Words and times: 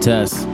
Test. 0.00 0.46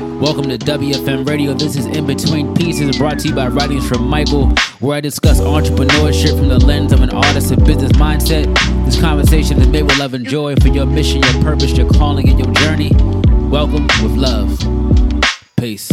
Welcome 0.00 0.48
to 0.48 0.58
WFM 0.58 1.28
Radio. 1.28 1.54
This 1.54 1.76
is 1.76 1.86
In 1.86 2.06
Between 2.06 2.54
Pieces, 2.56 2.98
brought 2.98 3.20
to 3.20 3.28
you 3.28 3.34
by 3.34 3.46
Writings 3.46 3.88
from 3.88 4.08
Michael, 4.08 4.48
where 4.80 4.96
I 4.96 5.00
discuss 5.00 5.40
entrepreneurship 5.40 6.36
from 6.36 6.48
the 6.48 6.58
lens 6.58 6.92
of 6.92 7.02
an 7.02 7.10
artist 7.10 7.52
and 7.52 7.64
business 7.64 7.92
mindset. 7.92 8.52
This 8.84 9.00
conversation 9.00 9.60
is 9.60 9.68
made 9.68 9.84
with 9.84 9.96
love 9.98 10.14
and 10.14 10.26
joy 10.26 10.56
for 10.56 10.68
your 10.68 10.86
mission, 10.86 11.22
your 11.22 11.42
purpose, 11.44 11.76
your 11.76 11.88
calling, 11.88 12.28
and 12.28 12.38
your 12.38 12.52
journey. 12.54 12.90
Welcome 13.48 13.86
with 14.02 14.16
love. 14.16 14.58
Peace. 15.56 15.88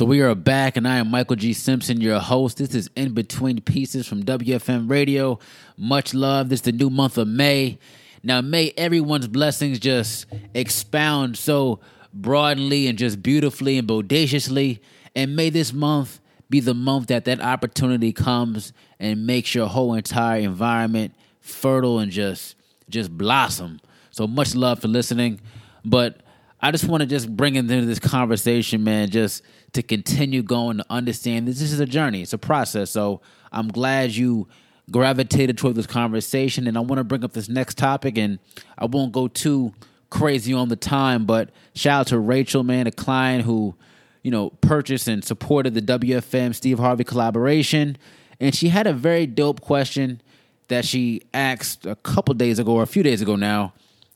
So 0.00 0.06
we 0.06 0.22
are 0.22 0.34
back, 0.34 0.78
and 0.78 0.88
I 0.88 0.96
am 0.96 1.10
Michael 1.10 1.36
G. 1.36 1.52
Simpson, 1.52 2.00
your 2.00 2.20
host. 2.20 2.56
This 2.56 2.74
is 2.74 2.88
In 2.96 3.12
Between 3.12 3.60
Pieces 3.60 4.06
from 4.06 4.22
WFM 4.22 4.88
Radio. 4.88 5.38
Much 5.76 6.14
love. 6.14 6.48
This 6.48 6.60
is 6.60 6.62
the 6.62 6.72
new 6.72 6.88
month 6.88 7.18
of 7.18 7.28
May. 7.28 7.78
Now, 8.22 8.40
may 8.40 8.72
everyone's 8.78 9.28
blessings 9.28 9.78
just 9.78 10.24
expound 10.54 11.36
so 11.36 11.80
broadly 12.14 12.86
and 12.86 12.96
just 12.96 13.22
beautifully 13.22 13.76
and 13.76 13.86
bodaciously. 13.86 14.80
And 15.14 15.36
may 15.36 15.50
this 15.50 15.70
month 15.70 16.18
be 16.48 16.60
the 16.60 16.72
month 16.72 17.08
that 17.08 17.26
that 17.26 17.42
opportunity 17.42 18.14
comes 18.14 18.72
and 18.98 19.26
makes 19.26 19.54
your 19.54 19.66
whole 19.66 19.92
entire 19.92 20.40
environment 20.40 21.12
fertile 21.42 21.98
and 21.98 22.10
just 22.10 22.56
just 22.88 23.10
blossom. 23.18 23.80
So 24.12 24.26
much 24.26 24.54
love 24.54 24.80
for 24.80 24.88
listening. 24.88 25.42
But 25.84 26.22
I 26.62 26.70
just 26.70 26.84
want 26.84 27.00
to 27.00 27.06
just 27.06 27.34
bring 27.34 27.56
into 27.56 27.86
this 27.86 27.98
conversation, 27.98 28.84
man, 28.84 29.08
just 29.08 29.42
to 29.72 29.82
continue 29.82 30.42
going 30.42 30.76
to 30.78 30.84
understand 30.90 31.48
this 31.48 31.62
is 31.62 31.80
a 31.80 31.86
journey, 31.86 32.22
it's 32.22 32.32
a 32.32 32.38
process. 32.38 32.90
So 32.90 33.22
I'm 33.50 33.68
glad 33.68 34.10
you 34.12 34.46
gravitated 34.90 35.56
toward 35.56 35.76
this 35.76 35.86
conversation, 35.86 36.66
and 36.66 36.76
I 36.76 36.80
want 36.80 36.98
to 36.98 37.04
bring 37.04 37.24
up 37.24 37.32
this 37.32 37.48
next 37.48 37.78
topic, 37.78 38.18
and 38.18 38.38
I 38.76 38.86
won't 38.86 39.12
go 39.12 39.28
too 39.28 39.72
crazy 40.10 40.52
on 40.52 40.68
the 40.68 40.76
time, 40.76 41.24
but 41.24 41.50
shout 41.74 42.00
out 42.00 42.06
to 42.08 42.18
Rachel, 42.18 42.64
man, 42.64 42.86
a 42.86 42.90
client 42.90 43.44
who, 43.44 43.76
you 44.22 44.30
know, 44.30 44.50
purchased 44.50 45.06
and 45.06 45.24
supported 45.24 45.74
the 45.74 45.82
WFM 45.82 46.54
Steve 46.54 46.78
Harvey 46.78 47.04
collaboration, 47.04 47.96
and 48.40 48.54
she 48.54 48.68
had 48.68 48.86
a 48.86 48.92
very 48.92 49.26
dope 49.26 49.60
question 49.60 50.20
that 50.68 50.84
she 50.84 51.22
asked 51.32 51.86
a 51.86 51.94
couple 51.96 52.34
days 52.34 52.58
ago 52.58 52.72
or 52.72 52.82
a 52.82 52.86
few 52.86 53.02
days 53.02 53.22
ago 53.22 53.36
now, 53.36 53.72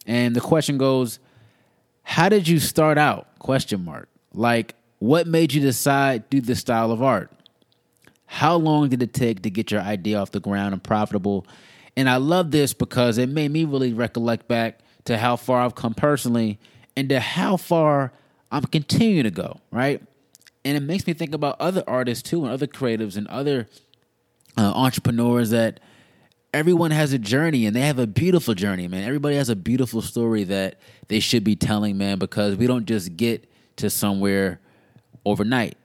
and 0.06 0.34
the 0.34 0.41
question 0.41 0.77
goes, 0.77 1.20
"How 2.05 2.29
did 2.29 2.47
you 2.49 2.59
start 2.59 2.99
out?" 2.99 3.27
Question 3.39 3.85
mark. 3.85 4.09
Like, 4.33 4.75
what 4.99 5.27
made 5.27 5.53
you 5.53 5.61
decide 5.61 6.31
do 6.31 6.41
this 6.41 6.61
style 6.61 6.91
of 6.91 7.03
art? 7.03 7.31
How 8.27 8.57
long 8.57 8.89
did 8.89 9.03
it 9.03 9.13
take 9.13 9.43
to 9.43 9.51
get 9.51 9.71
your 9.71 9.81
idea 9.81 10.19
off 10.19 10.31
the 10.31 10.41
ground 10.41 10.73
and 10.73 10.83
profitable? 10.83 11.47
And 11.97 12.09
I 12.09 12.17
love 12.17 12.51
this 12.51 12.73
because 12.73 13.19
it 13.19 13.29
made 13.29 13.51
me 13.51 13.65
really 13.65 13.93
recollect 13.93 14.49
back 14.49 14.81
to 15.05 15.19
how 15.19 15.37
far 15.37 15.61
I've 15.61 15.75
come 15.75 15.95
personally 15.95 16.59
and 16.97 17.09
to 17.11 17.21
how 17.21 17.57
far 17.57 18.13
I'm 18.51 18.65
continuing 18.65 19.25
to 19.25 19.31
go, 19.31 19.61
right? 19.71 20.03
And 20.65 20.77
it 20.77 20.83
makes 20.83 21.07
me 21.07 21.13
think 21.13 21.35
about 21.35 21.61
other 21.61 21.85
artists 21.87 22.29
too 22.29 22.43
and 22.45 22.53
other 22.53 22.67
creatives 22.67 23.17
and 23.17 23.27
other 23.29 23.69
uh, 24.57 24.73
entrepreneurs 24.75 25.51
that 25.51 25.81
everyone 26.55 26.93
has 26.93 27.13
a 27.13 27.19
journey 27.19 27.67
and 27.67 27.75
they 27.75 27.81
have 27.81 27.99
a 27.99 28.07
beautiful 28.07 28.55
journey, 28.55 28.87
man. 28.87 29.03
Everybody 29.03 29.37
has 29.37 29.49
a 29.49 29.57
beautiful 29.57 30.01
story 30.01 30.45
that 30.45 30.79
they 31.09 31.19
should 31.19 31.43
be 31.43 31.57
telling, 31.57 31.99
man, 31.99 32.19
because 32.19 32.55
we 32.57 32.67
don't 32.67 32.87
just 32.87 33.17
get 33.17 33.51
to 33.77 33.91
somewhere 33.91 34.61
overnight, 35.25 35.77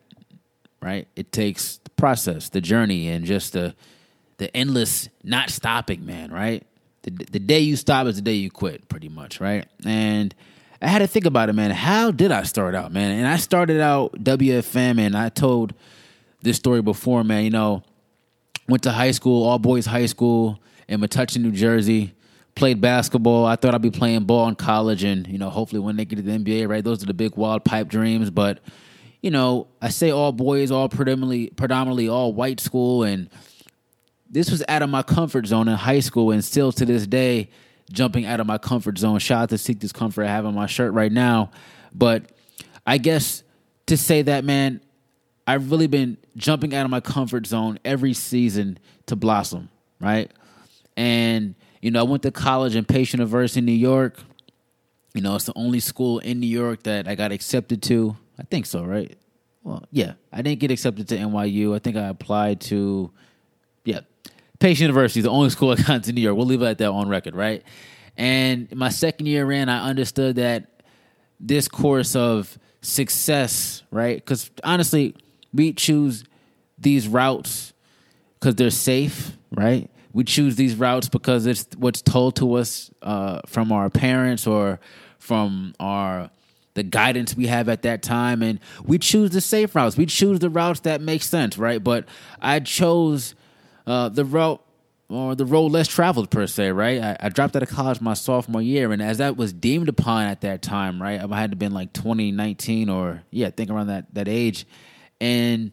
right? 0.81 1.07
It 1.15 1.31
takes 1.31 1.77
the 1.77 1.89
process, 1.91 2.49
the 2.49 2.61
journey, 2.61 3.09
and 3.09 3.25
just 3.25 3.53
the 3.53 3.75
the 4.37 4.55
endless 4.55 5.09
not 5.21 5.49
stopping, 5.49 6.05
man, 6.05 6.31
right? 6.31 6.65
The, 7.01 7.11
the 7.11 7.39
day 7.39 7.59
you 7.59 7.75
stop 7.75 8.07
is 8.07 8.15
the 8.15 8.21
day 8.21 8.35
you 8.35 8.49
quit, 8.49 8.87
pretty 8.87 9.09
much, 9.09 9.41
right? 9.41 9.65
And 9.85 10.33
I 10.81 10.87
had 10.87 10.99
to 10.99 11.07
think 11.07 11.25
about 11.25 11.49
it, 11.49 11.53
man. 11.53 11.71
How 11.71 12.11
did 12.11 12.31
I 12.31 12.43
start 12.43 12.73
out, 12.73 12.93
man? 12.93 13.11
And 13.11 13.27
I 13.27 13.35
started 13.35 13.81
out 13.81 14.13
WFM, 14.23 14.97
and 14.97 15.17
I 15.17 15.27
told 15.27 15.73
this 16.41 16.55
story 16.55 16.81
before, 16.81 17.25
man. 17.25 17.43
You 17.43 17.49
know, 17.49 17.83
went 18.69 18.83
to 18.83 18.91
high 18.91 19.11
school, 19.11 19.45
all 19.45 19.59
boys 19.59 19.85
high 19.85 20.05
school 20.05 20.61
in 20.87 21.01
Metuchen, 21.01 21.41
New 21.41 21.51
Jersey. 21.51 22.13
Played 22.55 22.81
basketball. 22.81 23.45
I 23.45 23.55
thought 23.55 23.73
I'd 23.73 23.81
be 23.81 23.91
playing 23.91 24.25
ball 24.25 24.47
in 24.49 24.55
college, 24.55 25.03
and 25.03 25.25
you 25.27 25.37
know, 25.37 25.49
hopefully 25.49 25.79
when 25.79 25.95
they 25.95 26.03
get 26.03 26.17
to 26.17 26.21
the 26.21 26.31
NBA. 26.31 26.67
Right, 26.67 26.83
those 26.83 27.01
are 27.01 27.05
the 27.05 27.13
big 27.13 27.35
wild 27.35 27.63
pipe 27.63 27.87
dreams. 27.87 28.29
But 28.31 28.59
you 29.21 29.31
know, 29.31 29.67
I 29.81 29.89
say 29.89 30.11
all 30.11 30.31
boys, 30.31 30.69
all 30.69 30.89
predominantly 30.89 31.51
predominantly 31.51 32.09
all 32.09 32.33
white 32.33 32.59
school, 32.59 33.03
and 33.03 33.29
this 34.29 34.51
was 34.51 34.63
out 34.67 34.81
of 34.81 34.89
my 34.89 35.03
comfort 35.03 35.47
zone 35.47 35.69
in 35.69 35.75
high 35.75 36.01
school, 36.01 36.31
and 36.31 36.43
still 36.43 36.71
to 36.73 36.85
this 36.85 37.07
day, 37.07 37.49
jumping 37.91 38.25
out 38.25 38.39
of 38.39 38.47
my 38.47 38.57
comfort 38.57 38.97
zone. 38.97 39.19
Shout 39.19 39.43
out 39.43 39.49
to 39.49 39.57
Seek 39.57 39.79
This 39.79 39.93
Comfort 39.93 40.23
I 40.25 40.27
have 40.27 40.45
on 40.45 40.53
my 40.53 40.65
shirt 40.65 40.93
right 40.93 41.11
now. 41.11 41.51
But 41.93 42.31
I 42.85 42.97
guess 42.97 43.43
to 43.87 43.95
say 43.95 44.21
that, 44.23 44.43
man, 44.43 44.81
I've 45.49 45.71
really 45.71 45.87
been 45.87 46.17
jumping 46.37 46.75
out 46.75 46.85
of 46.85 46.91
my 46.91 46.99
comfort 46.99 47.47
zone 47.47 47.79
every 47.83 48.13
season 48.13 48.77
to 49.07 49.15
blossom, 49.15 49.69
right? 49.99 50.31
And, 50.95 51.55
you 51.81 51.89
know, 51.89 52.01
I 52.01 52.03
went 52.03 52.21
to 52.21 52.29
college 52.29 52.75
in 52.75 52.85
Pace 52.85 53.13
University, 53.13 53.59
New 53.59 53.71
York. 53.71 54.19
You 55.15 55.21
know, 55.21 55.33
it's 55.33 55.45
the 55.45 55.53
only 55.55 55.79
school 55.79 56.19
in 56.19 56.39
New 56.39 56.45
York 56.45 56.83
that 56.83 57.07
I 57.07 57.15
got 57.15 57.31
accepted 57.31 57.81
to. 57.83 58.15
I 58.37 58.43
think 58.43 58.67
so, 58.67 58.83
right? 58.83 59.17
Well, 59.63 59.83
yeah. 59.91 60.13
I 60.31 60.43
didn't 60.43 60.59
get 60.59 60.69
accepted 60.69 61.07
to 61.07 61.17
NYU. 61.17 61.75
I 61.75 61.79
think 61.79 61.97
I 61.97 62.09
applied 62.09 62.61
to, 62.61 63.09
yeah, 63.85 64.01
Pace 64.59 64.79
University, 64.79 65.21
the 65.21 65.31
only 65.31 65.49
school 65.55 65.71
I 65.71 65.77
got 65.77 66.03
to 66.03 66.13
New 66.13 66.21
York. 66.21 66.37
We'll 66.37 66.45
leave 66.45 66.61
it 66.61 66.67
at 66.67 66.77
that 66.77 66.91
on 66.91 67.09
record, 67.09 67.33
right? 67.33 67.63
And 68.15 68.71
my 68.75 68.89
second 68.89 69.25
year 69.25 69.51
in, 69.51 69.67
I 69.67 69.89
understood 69.89 70.35
that 70.35 70.83
this 71.39 71.67
course 71.67 72.15
of 72.15 72.55
success, 72.81 73.81
right? 73.89 74.17
Because 74.17 74.51
honestly, 74.63 75.15
we 75.53 75.73
choose 75.73 76.23
these 76.77 77.07
routes 77.07 77.73
because 78.39 78.55
they're 78.55 78.69
safe, 78.69 79.37
right? 79.51 79.89
We 80.13 80.23
choose 80.23 80.55
these 80.55 80.75
routes 80.75 81.09
because 81.09 81.45
it's 81.45 81.67
what's 81.77 82.01
told 82.01 82.35
to 82.37 82.55
us 82.55 82.89
uh, 83.01 83.41
from 83.45 83.71
our 83.71 83.89
parents 83.89 84.47
or 84.47 84.79
from 85.19 85.73
our 85.79 86.29
the 86.75 86.83
guidance 86.83 87.35
we 87.35 87.47
have 87.47 87.67
at 87.67 87.81
that 87.81 88.01
time, 88.01 88.41
and 88.41 88.59
we 88.85 88.97
choose 88.97 89.31
the 89.31 89.41
safe 89.41 89.75
routes. 89.75 89.97
We 89.97 90.05
choose 90.05 90.39
the 90.39 90.49
routes 90.49 90.81
that 90.81 91.01
make 91.01 91.23
sense, 91.23 91.57
right? 91.57 91.83
But 91.83 92.05
I 92.41 92.59
chose 92.61 93.35
uh, 93.85 94.09
the 94.09 94.23
route 94.23 94.63
or 95.09 95.35
the 95.35 95.45
road 95.45 95.71
less 95.71 95.87
traveled 95.87 96.29
per 96.29 96.45
se, 96.47 96.71
right? 96.71 97.01
I, 97.01 97.17
I, 97.19 97.29
dropped 97.29 97.55
out 97.55 97.63
of 97.63 97.69
college 97.69 97.99
my 97.99 98.13
sophomore 98.13 98.61
year, 98.61 98.91
and 98.91 99.01
as 99.01 99.17
that 99.17 99.35
was 99.35 99.51
deemed 99.51 99.89
upon 99.89 100.25
at 100.25 100.41
that 100.41 100.61
time, 100.61 101.01
right, 101.01 101.19
I 101.19 101.39
had 101.39 101.49
to 101.49 101.57
been 101.57 101.73
like 101.73 101.93
2019 101.93 102.89
or 102.89 103.23
yeah, 103.31 103.47
I 103.47 103.49
think 103.49 103.71
around 103.71 103.87
that 103.87 104.13
that 104.13 104.27
age, 104.27 104.65
and 105.19 105.71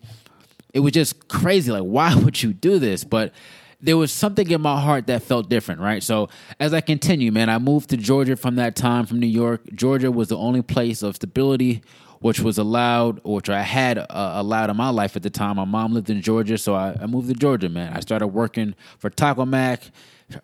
it 0.72 0.80
was 0.80 0.92
just 0.92 1.28
crazy. 1.28 1.70
Like, 1.72 1.82
why 1.82 2.14
would 2.22 2.42
you 2.42 2.52
do 2.52 2.78
this? 2.78 3.04
But 3.04 3.32
there 3.80 3.96
was 3.96 4.10
something 4.10 4.50
in 4.50 4.60
my 4.60 4.80
heart 4.80 5.06
that 5.06 5.22
felt 5.22 5.48
different, 5.48 5.80
right? 5.80 6.02
So 6.02 6.28
as 6.58 6.72
I 6.72 6.80
continue, 6.80 7.30
man, 7.30 7.48
I 7.48 7.58
moved 7.58 7.90
to 7.90 7.96
Georgia 7.96 8.36
from 8.36 8.56
that 8.56 8.74
time 8.74 9.06
from 9.06 9.20
New 9.20 9.26
York. 9.26 9.62
Georgia 9.74 10.10
was 10.10 10.28
the 10.28 10.36
only 10.36 10.62
place 10.62 11.02
of 11.02 11.16
stability 11.16 11.82
which 12.20 12.40
was 12.40 12.58
allowed, 12.58 13.20
which 13.24 13.48
I 13.48 13.62
had 13.62 13.98
uh, 13.98 14.04
allowed 14.10 14.70
in 14.70 14.76
my 14.76 14.90
life 14.90 15.16
at 15.16 15.22
the 15.22 15.30
time. 15.30 15.56
My 15.56 15.64
mom 15.64 15.92
lived 15.92 16.10
in 16.10 16.22
Georgia, 16.22 16.58
so 16.58 16.74
I, 16.74 16.96
I 17.00 17.06
moved 17.06 17.28
to 17.28 17.34
Georgia, 17.34 17.68
man. 17.68 17.92
I 17.92 18.00
started 18.00 18.28
working 18.28 18.74
for 18.98 19.10
Taco 19.10 19.44
Mac, 19.44 19.90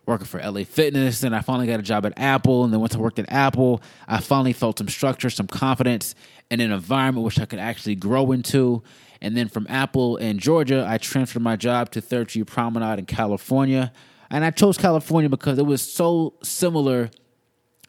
working 0.06 0.26
for 0.26 0.40
LA 0.40 0.64
Fitness, 0.64 1.22
and 1.22 1.34
I 1.34 1.40
finally 1.40 1.66
got 1.66 1.80
a 1.80 1.82
job 1.82 2.06
at 2.06 2.12
Apple. 2.16 2.64
And 2.64 2.72
then 2.72 2.80
once 2.80 2.94
I 2.94 2.98
worked 2.98 3.18
at 3.18 3.30
Apple, 3.32 3.82
I 4.06 4.20
finally 4.20 4.52
felt 4.52 4.78
some 4.78 4.88
structure, 4.88 5.30
some 5.30 5.46
confidence, 5.46 6.14
and 6.50 6.60
an 6.60 6.72
environment 6.72 7.24
which 7.24 7.40
I 7.40 7.46
could 7.46 7.58
actually 7.58 7.94
grow 7.94 8.32
into. 8.32 8.82
And 9.20 9.36
then 9.36 9.48
from 9.48 9.66
Apple 9.68 10.16
in 10.16 10.38
Georgia, 10.38 10.84
I 10.88 10.98
transferred 10.98 11.42
my 11.42 11.56
job 11.56 11.90
to 11.92 12.00
Third 12.00 12.28
Street 12.30 12.46
Promenade 12.46 12.98
in 12.98 13.06
California. 13.06 13.92
And 14.30 14.44
I 14.44 14.50
chose 14.50 14.76
California 14.78 15.28
because 15.28 15.58
it 15.58 15.66
was 15.66 15.80
so 15.80 16.34
similar, 16.42 17.10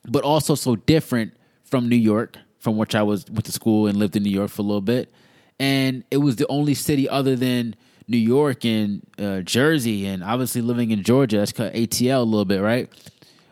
but 0.06 0.24
also 0.24 0.56
so 0.56 0.76
different 0.76 1.34
from 1.64 1.90
New 1.90 1.96
York 1.96 2.38
from 2.64 2.78
which 2.78 2.96
I 2.96 3.04
was 3.04 3.26
went 3.30 3.44
to 3.46 3.52
school 3.52 3.88
and 3.88 3.98
lived 3.98 4.16
in 4.16 4.24
New 4.24 4.30
York 4.30 4.50
for 4.50 4.62
a 4.62 4.66
little 4.66 4.82
bit, 4.82 5.14
and 5.60 6.06
it 6.10 6.18
was 6.18 6.38
the 6.38 6.48
only 6.48 6.74
city 6.74 7.10
other 7.10 7.36
than 7.36 7.76
New 8.08 8.18
York 8.18 8.64
and 8.66 9.06
uh, 9.20 9.42
Jersey, 9.42 10.06
and 10.06 10.24
obviously 10.24 10.62
living 10.62 10.92
in 10.92 11.04
Georgia, 11.04 11.38
that's 11.38 11.52
called 11.52 11.74
ATL 11.74 12.22
a 12.22 12.24
little 12.24 12.46
bit, 12.46 12.62
right? 12.62 12.90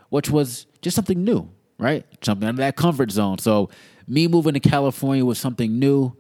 Which 0.10 0.30
was 0.30 0.66
just 0.82 0.96
something 0.96 1.24
new, 1.24 1.50
right? 1.78 2.06
Jumping 2.22 2.48
out 2.48 2.52
of 2.52 2.58
that 2.58 2.78
comfort 2.78 3.12
zone. 3.12 3.38
So 3.38 3.70
me 4.08 4.28
moving 4.28 4.54
to 4.54 4.60
California 4.62 5.26
was 5.26 5.40
something 5.40 5.78
new. 5.78 6.14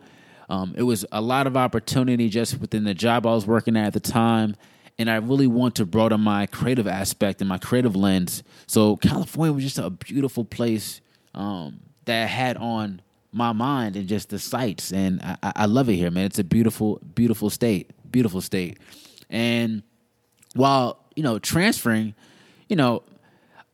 Um, 0.49 0.73
it 0.77 0.83
was 0.83 1.05
a 1.13 1.21
lot 1.21 1.47
of 1.47 1.55
opportunity 1.55 2.27
just 2.27 2.59
within 2.59 2.83
the 2.83 2.93
job 2.93 3.25
I 3.25 3.31
was 3.33 3.47
working 3.47 3.77
at 3.77 3.87
at 3.87 3.93
the 3.93 3.99
time. 4.01 4.55
And 4.99 5.09
I 5.09 5.15
really 5.15 5.47
want 5.47 5.75
to 5.75 5.85
broaden 5.85 6.21
my 6.21 6.45
creative 6.45 6.87
aspect 6.87 7.41
and 7.41 7.47
my 7.47 7.57
creative 7.57 7.95
lens. 7.95 8.43
So 8.67 8.97
California 8.97 9.53
was 9.53 9.63
just 9.63 9.77
a 9.77 9.89
beautiful 9.89 10.43
place 10.45 11.01
um, 11.33 11.79
that 12.05 12.29
had 12.29 12.57
on 12.57 13.01
my 13.31 13.53
mind 13.53 13.95
and 13.95 14.07
just 14.07 14.29
the 14.29 14.39
sights. 14.39 14.91
And 14.91 15.21
I, 15.21 15.53
I 15.55 15.65
love 15.65 15.89
it 15.89 15.95
here, 15.95 16.11
man. 16.11 16.25
It's 16.25 16.39
a 16.39 16.43
beautiful, 16.43 16.99
beautiful 17.15 17.49
state, 17.49 17.91
beautiful 18.11 18.41
state. 18.41 18.77
And 19.29 19.83
while 20.53 20.99
you 21.15 21.23
know 21.23 21.39
transferring, 21.39 22.13
you 22.67 22.75
know, 22.75 23.03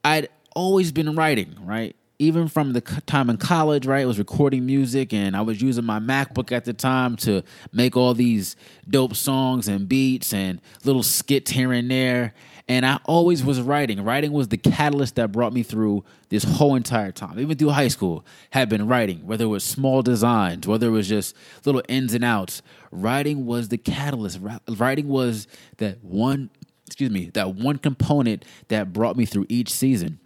I'd 0.03 0.29
always 0.55 0.91
been 0.91 1.15
writing, 1.15 1.55
right? 1.61 1.95
Even 2.19 2.47
from 2.47 2.73
the 2.73 2.81
time 2.81 3.29
in 3.29 3.37
college, 3.37 3.85
right? 3.85 4.01
I 4.01 4.05
was 4.05 4.17
recording 4.17 4.65
music 4.65 5.13
and 5.13 5.35
I 5.35 5.41
was 5.41 5.61
using 5.61 5.85
my 5.85 5.99
MacBook 5.99 6.51
at 6.51 6.65
the 6.65 6.73
time 6.73 7.15
to 7.17 7.43
make 7.71 7.95
all 7.95 8.15
these 8.15 8.55
dope 8.89 9.15
songs 9.15 9.67
and 9.67 9.87
beats 9.87 10.33
and 10.33 10.59
little 10.83 11.03
skits 11.03 11.51
here 11.51 11.71
and 11.71 11.91
there. 11.91 12.33
And 12.69 12.85
I 12.85 12.99
always 13.05 13.45
was 13.45 13.61
writing. 13.61 14.03
Writing 14.03 14.33
was 14.33 14.49
the 14.49 14.57
catalyst 14.57 15.15
that 15.15 15.31
brought 15.31 15.53
me 15.53 15.63
through 15.63 16.03
this 16.27 16.43
whole 16.43 16.75
entire 16.75 17.13
time. 17.13 17.39
Even 17.39 17.57
through 17.57 17.69
high 17.69 17.87
school, 17.87 18.25
had 18.49 18.67
been 18.67 18.87
writing, 18.87 19.25
whether 19.25 19.45
it 19.45 19.47
was 19.47 19.63
small 19.63 20.01
designs, 20.01 20.67
whether 20.67 20.87
it 20.87 20.91
was 20.91 21.07
just 21.07 21.33
little 21.63 21.81
ins 21.87 22.13
and 22.13 22.25
outs. 22.25 22.61
Writing 22.91 23.45
was 23.45 23.69
the 23.69 23.77
catalyst. 23.77 24.39
Writing 24.67 25.07
was 25.07 25.47
that 25.77 26.03
one, 26.03 26.49
excuse 26.85 27.09
me, 27.09 27.29
that 27.35 27.55
one 27.55 27.77
component 27.77 28.43
that 28.67 28.91
brought 28.91 29.15
me 29.15 29.25
through 29.25 29.45
each 29.47 29.71
season. 29.71 30.19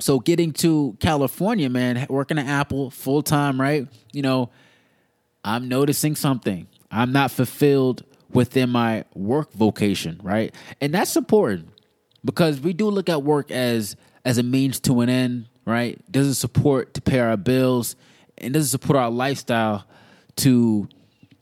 So 0.00 0.18
getting 0.20 0.52
to 0.54 0.96
California, 1.00 1.70
man, 1.70 2.04
working 2.10 2.38
at 2.38 2.46
Apple 2.46 2.90
full 2.90 3.22
time, 3.22 3.58
right? 3.58 3.88
You 4.12 4.20
know, 4.20 4.50
I'm 5.42 5.68
noticing 5.68 6.14
something. 6.14 6.66
I'm 6.90 7.12
not 7.12 7.30
fulfilled 7.30 8.04
within 8.34 8.70
my 8.70 9.04
work 9.14 9.52
vocation, 9.52 10.20
right? 10.22 10.54
And 10.80 10.92
that's 10.92 11.16
important 11.16 11.68
because 12.24 12.60
we 12.60 12.72
do 12.72 12.88
look 12.88 13.08
at 13.08 13.22
work 13.22 13.50
as 13.50 13.96
as 14.24 14.38
a 14.38 14.42
means 14.42 14.80
to 14.80 15.00
an 15.00 15.08
end, 15.08 15.48
right? 15.66 16.00
Does 16.10 16.26
it 16.26 16.34
support 16.34 16.94
to 16.94 17.00
pay 17.02 17.20
our 17.20 17.36
bills 17.36 17.96
and 18.38 18.54
does 18.54 18.66
it 18.66 18.70
support 18.70 18.96
our 18.96 19.10
lifestyle 19.10 19.86
to 20.36 20.88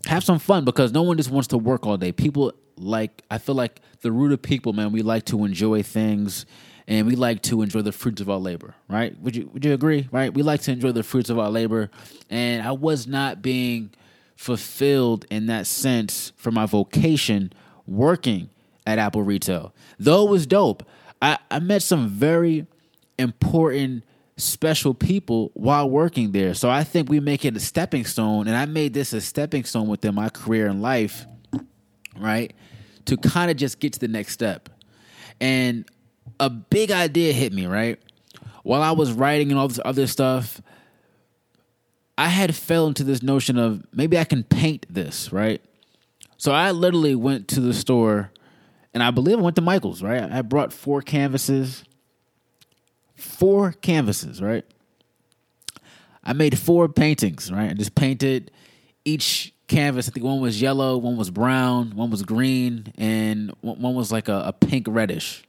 have 0.07 0.25
some 0.25 0.39
fun 0.39 0.65
because 0.65 0.93
no 0.93 1.03
one 1.03 1.17
just 1.17 1.31
wants 1.31 1.49
to 1.49 1.59
work 1.59 1.87
all 1.87 1.97
day. 1.97 2.13
People 2.13 2.53
like 2.77 3.23
I 3.31 3.39
feel 3.39 3.55
like 3.55 3.81
the 4.01 4.11
root 4.11 4.33
of 4.33 4.43
people, 4.43 4.73
man, 4.73 4.93
we 4.93 5.03
like 5.03 5.25
to 5.27 5.45
enjoy 5.45 5.83
things 5.83 6.47
and 6.89 7.07
we 7.07 7.15
like 7.15 7.43
to 7.43 7.63
enjoy 7.63 7.83
the 7.83 7.93
fruits 7.93 8.21
of 8.21 8.29
our 8.29 8.39
labor, 8.39 8.75
right? 8.89 9.19
Would 9.21 9.37
you 9.37 9.51
would 9.53 9.65
you 9.65 9.73
agree? 9.73 10.09
Right? 10.11 10.33
We 10.33 10.43
like 10.43 10.63
to 10.63 10.73
enjoy 10.73 10.93
the 10.93 11.03
fruits 11.03 11.31
of 11.31 11.39
our 11.39 11.51
labor. 11.51 11.91
And 12.31 12.67
I 12.67 12.73
was 12.73 13.07
not 13.07 13.43
being 13.43 13.91
fulfilled 14.37 15.25
in 15.31 15.47
that 15.47 15.67
sense 15.67 16.33
for 16.37 16.51
my 16.51 16.67
vocation 16.67 17.53
working 17.87 18.51
at 18.87 18.99
Apple 18.99 19.23
Retail. 19.23 19.75
Though 19.99 20.27
it 20.27 20.31
was 20.31 20.47
dope, 20.47 20.83
I, 21.21 21.39
I 21.51 21.61
met 21.61 21.83
some 21.83 22.09
very 22.09 22.67
important, 23.19 24.05
special 24.37 24.95
people 24.95 25.51
while 25.55 25.89
working 25.89 26.33
there. 26.33 26.55
So 26.55 26.69
I 26.69 26.85
think 26.85 27.09
we 27.09 27.21
make 27.21 27.45
it 27.45 27.57
a 27.57 27.61
stepping 27.61 28.05
stone, 28.05 28.49
and 28.49 28.57
I 28.57 28.67
made 28.67 28.95
this 28.95 29.13
a 29.13 29.21
stepping 29.21 29.65
stone 29.65 29.89
within 29.89 30.15
my 30.15 30.29
career 30.29 30.67
and 30.67 30.83
life, 30.83 31.27
right? 32.19 32.53
To 33.07 33.17
kind 33.17 33.51
of 33.51 33.57
just 33.57 33.79
get 33.79 33.93
to 33.93 34.01
the 34.01 34.09
next 34.09 34.33
step. 34.33 34.69
And 35.41 35.85
a 36.41 36.51
big 36.51 36.91
idea 36.91 37.33
hit 37.33 37.53
me, 37.53 37.67
right? 37.67 38.01
While 38.63 38.83
I 38.83 38.93
was 38.93 39.13
writing 39.13 39.51
and 39.51 39.59
all 39.59 39.69
this 39.69 39.81
other 39.85 40.07
stuff, 40.07 40.61
I 42.23 42.29
had 42.29 42.55
fell 42.55 42.87
into 42.87 43.03
this 43.03 43.21
notion 43.21 43.59
of 43.59 43.83
maybe 43.93 44.17
I 44.17 44.23
can 44.23 44.45
paint 44.45 44.87
this, 44.89 45.33
right? 45.33 45.61
So 46.37 46.53
I 46.53 46.71
literally 46.71 47.17
went 47.17 47.49
to 47.49 47.61
the 47.61 47.75
store 47.75 48.31
and 48.95 49.03
I 49.03 49.11
believe 49.11 49.41
I 49.41 49.43
went 49.43 49.57
to 49.57 49.63
Michael's, 49.63 50.05
right? 50.05 50.23
I 50.31 50.43
brought 50.43 50.73
four 50.73 51.03
canvases. 51.03 51.83
Four 53.17 53.73
canvases, 53.73 54.41
right? 54.41 54.65
I 56.23 56.33
made 56.33 56.57
four 56.57 56.89
paintings, 56.89 57.51
right? 57.51 57.71
I 57.73 57.75
just 57.75 57.97
painted 57.97 58.53
each 59.05 59.53
canvas. 59.67 60.09
I 60.09 60.13
think 60.13 60.25
one 60.25 60.41
was 60.41 60.63
yellow, 60.63 60.99
one 60.99 61.17
was 61.17 61.29
brown, 61.29 61.97
one 61.97 62.11
was 62.11 62.23
green, 62.23 62.93
and 62.97 63.53
one 63.63 63.97
was 63.97 64.13
like 64.13 64.29
a, 64.29 64.45
a 64.47 64.53
pink 64.53 64.87
reddish. 64.89 65.43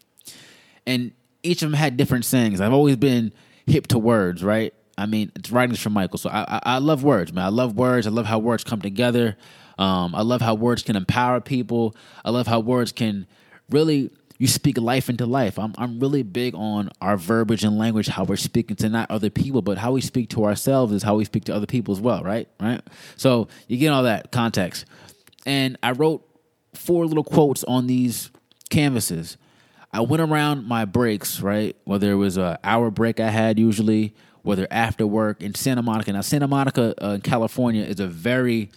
And 0.87 1.11
each 1.43 1.61
of 1.61 1.69
them 1.69 1.77
had 1.77 1.97
different 1.97 2.25
sayings. 2.25 2.59
I've 2.59 2.73
always 2.73 2.95
been 2.95 3.31
hip 3.67 3.85
to 3.89 3.99
words, 3.99 4.43
right? 4.43 4.73
I 4.97 5.05
mean, 5.05 5.31
it's 5.35 5.51
writings 5.51 5.79
from 5.79 5.93
Michael. 5.93 6.17
So 6.17 6.29
I, 6.29 6.43
I, 6.47 6.61
I 6.63 6.77
love 6.77 7.03
words, 7.03 7.33
man. 7.33 7.45
I 7.45 7.49
love 7.49 7.75
words. 7.75 8.07
I 8.07 8.09
love 8.11 8.25
how 8.25 8.39
words 8.39 8.63
come 8.63 8.81
together. 8.81 9.37
Um, 9.77 10.13
I 10.13 10.21
love 10.21 10.41
how 10.41 10.53
words 10.53 10.83
can 10.83 10.95
empower 10.95 11.41
people. 11.41 11.95
I 12.23 12.29
love 12.29 12.47
how 12.47 12.59
words 12.59 12.91
can 12.91 13.25
really 13.69 14.11
you 14.37 14.47
speak 14.47 14.77
life 14.77 15.09
into 15.09 15.25
life. 15.25 15.57
I'm 15.57 15.73
I'm 15.77 15.99
really 15.99 16.23
big 16.23 16.53
on 16.55 16.89
our 17.01 17.17
verbiage 17.17 17.63
and 17.63 17.77
language, 17.77 18.07
how 18.07 18.23
we're 18.23 18.35
speaking 18.35 18.75
to 18.77 18.89
not 18.89 19.09
other 19.09 19.29
people, 19.29 19.61
but 19.61 19.77
how 19.77 19.91
we 19.93 20.01
speak 20.01 20.29
to 20.31 20.45
ourselves 20.45 20.91
is 20.91 21.03
how 21.03 21.15
we 21.15 21.25
speak 21.25 21.45
to 21.45 21.55
other 21.55 21.65
people 21.65 21.93
as 21.93 22.01
well, 22.01 22.23
right? 22.23 22.47
Right. 22.59 22.81
So 23.15 23.47
you 23.67 23.77
get 23.77 23.89
all 23.89 24.03
that 24.03 24.31
context. 24.31 24.85
And 25.45 25.77
I 25.83 25.91
wrote 25.91 26.27
four 26.73 27.05
little 27.05 27.23
quotes 27.23 27.63
on 27.63 27.87
these 27.87 28.31
canvases. 28.69 29.37
I 29.91 30.01
went 30.01 30.21
around 30.21 30.67
my 30.67 30.85
breaks, 30.85 31.39
right? 31.39 31.75
Whether 31.83 32.11
it 32.11 32.15
was 32.15 32.37
an 32.37 32.57
hour 32.63 32.89
break 32.89 33.19
I 33.19 33.29
had 33.29 33.59
usually, 33.59 34.15
whether 34.43 34.67
after 34.69 35.07
work 35.07 35.41
in 35.41 35.55
Santa 35.55 35.81
Monica. 35.81 36.13
Now, 36.13 36.21
Santa 36.21 36.47
Monica, 36.47 36.93
uh, 37.01 37.17
California, 37.23 37.83
is 37.83 37.99
a 37.99 38.07
very 38.07 38.69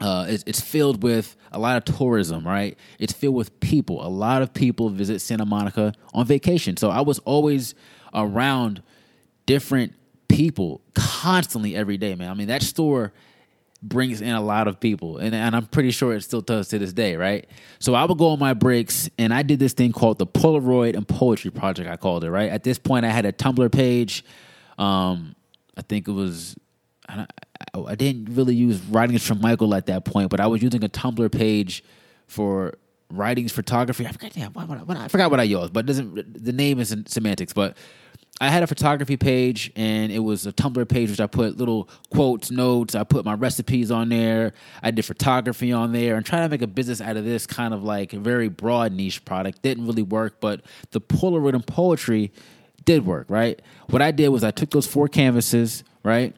uh, 0.00 0.26
it's, 0.28 0.42
it's, 0.48 0.60
filled 0.60 1.02
with 1.04 1.36
a 1.52 1.58
lot 1.60 1.76
of 1.76 1.96
tourism, 1.96 2.44
right? 2.44 2.76
It's 2.98 3.12
filled 3.12 3.36
with 3.36 3.60
people. 3.60 4.04
A 4.04 4.08
lot 4.08 4.42
of 4.42 4.52
people 4.52 4.88
visit 4.88 5.20
Santa 5.20 5.46
Monica 5.46 5.94
on 6.12 6.26
vacation. 6.26 6.76
So 6.76 6.90
I 6.90 7.02
was 7.02 7.20
always 7.20 7.76
around 8.12 8.82
different 9.46 9.92
people 10.28 10.80
constantly 10.94 11.76
every 11.76 11.98
day, 11.98 12.16
man. 12.16 12.30
I 12.30 12.34
mean, 12.34 12.48
that 12.48 12.62
store 12.62 13.12
brings 13.82 14.20
in 14.20 14.30
a 14.30 14.40
lot 14.40 14.68
of 14.68 14.80
people, 14.80 15.18
and, 15.18 15.34
and 15.34 15.54
I'm 15.54 15.66
pretty 15.66 15.90
sure 15.90 16.14
it 16.14 16.22
still 16.22 16.40
does 16.40 16.68
to 16.68 16.78
this 16.78 16.92
day, 16.92 17.16
right? 17.16 17.48
So 17.78 17.94
I 17.94 18.04
would 18.04 18.18
go 18.18 18.28
on 18.28 18.38
my 18.38 18.54
breaks, 18.54 19.10
and 19.18 19.34
I 19.34 19.42
did 19.42 19.58
this 19.58 19.72
thing 19.72 19.92
called 19.92 20.18
the 20.18 20.26
Polaroid 20.26 20.96
and 20.96 21.06
Poetry 21.06 21.50
Project. 21.50 21.88
I 21.88 21.96
called 21.96 22.24
it, 22.24 22.30
right? 22.30 22.50
At 22.50 22.64
this 22.64 22.78
point, 22.78 23.04
I 23.04 23.10
had 23.10 23.26
a 23.26 23.32
Tumblr 23.32 23.70
page. 23.72 24.24
Um, 24.78 25.34
I 25.76 25.82
think 25.82 26.08
it 26.08 26.12
was. 26.12 26.56
I, 27.08 27.26
I 27.74 27.94
didn't 27.94 28.34
really 28.34 28.54
use 28.54 28.80
writings 28.82 29.26
from 29.26 29.40
Michael 29.40 29.74
at 29.74 29.86
that 29.86 30.04
point, 30.04 30.30
but 30.30 30.40
I 30.40 30.46
was 30.46 30.62
using 30.62 30.84
a 30.84 30.88
Tumblr 30.88 31.32
page 31.32 31.82
for 32.26 32.74
writings 33.10 33.52
photography. 33.52 34.06
I 34.06 34.12
forgot, 34.12 34.54
what, 34.54 34.68
what, 34.68 34.86
what, 34.86 34.96
I 34.96 35.08
forgot 35.08 35.30
what 35.30 35.40
I 35.40 35.44
used, 35.44 35.72
but 35.72 35.86
doesn't 35.86 36.44
the 36.44 36.52
name 36.52 36.80
isn't 36.80 37.08
semantics. 37.10 37.52
But 37.52 37.76
I 38.40 38.48
had 38.48 38.62
a 38.62 38.66
photography 38.66 39.16
page, 39.16 39.70
and 39.76 40.10
it 40.10 40.18
was 40.18 40.46
a 40.46 40.52
Tumblr 40.52 40.88
page 40.88 41.10
which 41.10 41.20
I 41.20 41.26
put 41.26 41.58
little 41.58 41.88
quotes, 42.10 42.50
notes. 42.50 42.94
I 42.94 43.04
put 43.04 43.24
my 43.24 43.34
recipes 43.34 43.90
on 43.90 44.08
there. 44.08 44.54
I 44.82 44.90
did 44.90 45.04
photography 45.04 45.72
on 45.72 45.92
there, 45.92 46.16
and 46.16 46.24
trying 46.24 46.42
to 46.42 46.48
make 46.48 46.62
a 46.62 46.66
business 46.66 47.00
out 47.00 47.16
of 47.16 47.24
this 47.24 47.46
kind 47.46 47.74
of 47.74 47.84
like 47.84 48.12
very 48.12 48.48
broad 48.48 48.92
niche 48.92 49.24
product. 49.24 49.62
Didn't 49.62 49.86
really 49.86 50.02
work, 50.02 50.40
but 50.40 50.62
the 50.90 51.00
Polaroid 51.00 51.54
and 51.54 51.66
poetry 51.66 52.32
did 52.84 53.06
work, 53.06 53.26
right? 53.28 53.60
What 53.88 54.02
I 54.02 54.10
did 54.10 54.28
was 54.28 54.44
I 54.44 54.50
took 54.50 54.70
those 54.70 54.86
four 54.86 55.08
canvases, 55.08 55.84
right? 56.02 56.34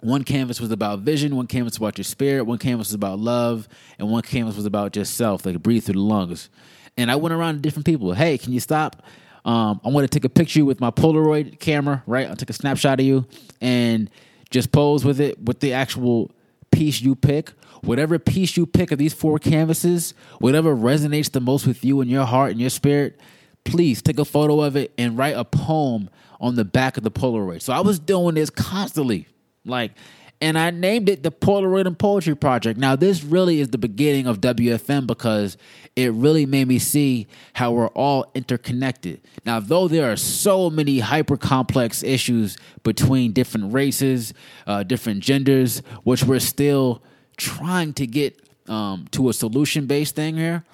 One 0.00 0.22
canvas 0.22 0.60
was 0.60 0.70
about 0.70 1.00
vision, 1.00 1.34
one 1.34 1.48
canvas 1.48 1.76
about 1.76 1.98
your 1.98 2.04
spirit, 2.04 2.44
one 2.44 2.58
canvas 2.58 2.88
was 2.88 2.94
about 2.94 3.18
love, 3.18 3.68
and 3.98 4.10
one 4.10 4.22
canvas 4.22 4.56
was 4.56 4.66
about 4.66 4.92
just 4.92 5.14
self, 5.14 5.44
like 5.44 5.60
breathe 5.60 5.84
through 5.84 5.94
the 5.94 6.00
lungs. 6.00 6.50
And 6.96 7.10
I 7.10 7.16
went 7.16 7.32
around 7.32 7.54
to 7.54 7.60
different 7.60 7.86
people. 7.86 8.12
Hey, 8.12 8.38
can 8.38 8.52
you 8.52 8.60
stop? 8.60 9.02
Um, 9.44 9.80
I 9.84 9.88
want 9.88 10.04
to 10.04 10.08
take 10.08 10.24
a 10.24 10.28
picture 10.28 10.64
with 10.64 10.80
my 10.80 10.90
Polaroid 10.90 11.58
camera, 11.58 12.02
right? 12.06 12.28
I'll 12.28 12.36
take 12.36 12.50
a 12.50 12.54
snapshot 12.54 13.00
of 13.00 13.06
you 13.06 13.26
and 13.60 14.10
just 14.50 14.72
pose 14.72 15.04
with 15.04 15.20
it 15.20 15.40
with 15.42 15.60
the 15.60 15.72
actual 15.72 16.30
piece 16.70 17.00
you 17.00 17.14
pick. 17.14 17.52
Whatever 17.82 18.18
piece 18.18 18.56
you 18.56 18.66
pick 18.66 18.90
of 18.90 18.98
these 18.98 19.14
four 19.14 19.38
canvases, 19.38 20.14
whatever 20.38 20.74
resonates 20.74 21.30
the 21.30 21.40
most 21.40 21.66
with 21.66 21.84
you 21.84 22.00
and 22.00 22.10
your 22.10 22.24
heart 22.24 22.50
and 22.50 22.60
your 22.60 22.70
spirit, 22.70 23.20
please 23.68 24.00
take 24.00 24.18
a 24.18 24.24
photo 24.24 24.62
of 24.62 24.76
it 24.76 24.92
and 24.96 25.16
write 25.18 25.36
a 25.36 25.44
poem 25.44 26.08
on 26.40 26.54
the 26.54 26.64
back 26.64 26.96
of 26.96 27.02
the 27.02 27.10
Polaroid. 27.10 27.60
So 27.60 27.72
I 27.72 27.80
was 27.80 27.98
doing 27.98 28.34
this 28.34 28.48
constantly, 28.48 29.28
like, 29.64 29.92
and 30.40 30.56
I 30.56 30.70
named 30.70 31.08
it 31.08 31.22
the 31.22 31.32
Polaroid 31.32 31.86
and 31.86 31.98
Poetry 31.98 32.34
Project. 32.34 32.78
Now, 32.78 32.96
this 32.96 33.22
really 33.22 33.60
is 33.60 33.68
the 33.68 33.78
beginning 33.78 34.26
of 34.26 34.40
WFM 34.40 35.06
because 35.06 35.56
it 35.96 36.12
really 36.12 36.46
made 36.46 36.68
me 36.68 36.78
see 36.78 37.26
how 37.54 37.72
we're 37.72 37.88
all 37.88 38.30
interconnected. 38.34 39.20
Now, 39.44 39.60
though 39.60 39.88
there 39.88 40.10
are 40.10 40.16
so 40.16 40.70
many 40.70 41.00
hyper 41.00 41.36
complex 41.36 42.02
issues 42.02 42.56
between 42.84 43.32
different 43.32 43.74
races, 43.74 44.32
uh, 44.66 44.84
different 44.84 45.20
genders, 45.20 45.80
which 46.04 46.22
we're 46.22 46.38
still 46.38 47.02
trying 47.36 47.92
to 47.94 48.06
get 48.06 48.40
um, 48.68 49.08
to 49.10 49.28
a 49.28 49.32
solution 49.32 49.86
based 49.86 50.14
thing 50.14 50.36
here, 50.36 50.64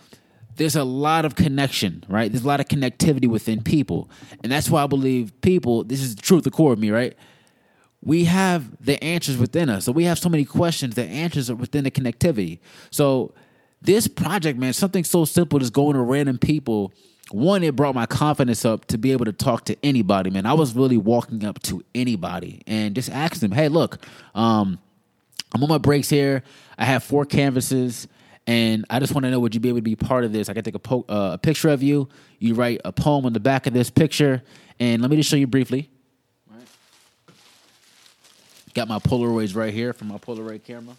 there's 0.56 0.76
a 0.76 0.84
lot 0.84 1.24
of 1.24 1.34
connection, 1.34 2.04
right? 2.08 2.30
There's 2.30 2.44
a 2.44 2.48
lot 2.48 2.60
of 2.60 2.68
connectivity 2.68 3.28
within 3.28 3.62
people. 3.62 4.08
And 4.42 4.50
that's 4.52 4.70
why 4.70 4.84
I 4.84 4.86
believe 4.86 5.32
people, 5.40 5.84
this 5.84 6.00
is 6.00 6.14
the 6.14 6.22
truth, 6.22 6.44
the 6.44 6.50
core 6.50 6.72
of 6.72 6.78
me, 6.78 6.90
right? 6.90 7.16
We 8.02 8.24
have 8.24 8.84
the 8.84 9.02
answers 9.02 9.38
within 9.38 9.68
us. 9.68 9.84
So 9.86 9.92
we 9.92 10.04
have 10.04 10.18
so 10.18 10.28
many 10.28 10.44
questions, 10.44 10.94
the 10.94 11.04
answers 11.04 11.50
are 11.50 11.56
within 11.56 11.84
the 11.84 11.90
connectivity. 11.90 12.58
So 12.90 13.34
this 13.80 14.06
project, 14.06 14.58
man, 14.58 14.72
something 14.72 15.04
so 15.04 15.24
simple 15.24 15.60
as 15.60 15.70
going 15.70 15.94
to 15.94 16.02
random 16.02 16.38
people. 16.38 16.92
One, 17.30 17.62
it 17.62 17.74
brought 17.74 17.94
my 17.94 18.06
confidence 18.06 18.64
up 18.64 18.84
to 18.86 18.98
be 18.98 19.12
able 19.12 19.24
to 19.24 19.32
talk 19.32 19.64
to 19.66 19.76
anybody, 19.82 20.30
man. 20.30 20.46
I 20.46 20.52
was 20.52 20.74
really 20.74 20.98
walking 20.98 21.44
up 21.44 21.62
to 21.62 21.82
anybody 21.94 22.62
and 22.66 22.94
just 22.94 23.10
asking 23.10 23.48
them, 23.48 23.56
hey, 23.56 23.68
look, 23.68 24.04
um, 24.34 24.78
I'm 25.54 25.62
on 25.62 25.68
my 25.68 25.78
breaks 25.78 26.10
here. 26.10 26.42
I 26.76 26.84
have 26.84 27.02
four 27.02 27.24
canvases 27.24 28.06
And 28.46 28.84
I 28.90 29.00
just 29.00 29.14
want 29.14 29.24
to 29.24 29.30
know 29.30 29.40
would 29.40 29.54
you 29.54 29.60
be 29.60 29.70
able 29.70 29.78
to 29.78 29.82
be 29.82 29.96
part 29.96 30.24
of 30.24 30.32
this? 30.32 30.48
I 30.48 30.54
can 30.54 30.62
take 30.62 30.74
a, 30.74 30.78
po- 30.78 31.06
uh, 31.08 31.30
a 31.34 31.38
picture 31.38 31.70
of 31.70 31.82
you. 31.82 32.08
You 32.38 32.54
write 32.54 32.80
a 32.84 32.92
poem 32.92 33.24
on 33.24 33.32
the 33.32 33.40
back 33.40 33.66
of 33.66 33.72
this 33.72 33.88
picture, 33.88 34.42
and 34.78 35.00
let 35.00 35.10
me 35.10 35.16
just 35.16 35.30
show 35.30 35.36
you 35.36 35.46
briefly. 35.46 35.90
Got 38.74 38.88
my 38.88 38.98
Polaroids 38.98 39.54
right 39.54 39.72
here 39.72 39.92
from 39.92 40.08
my 40.08 40.18
Polaroid 40.18 40.64
camera. 40.64 40.96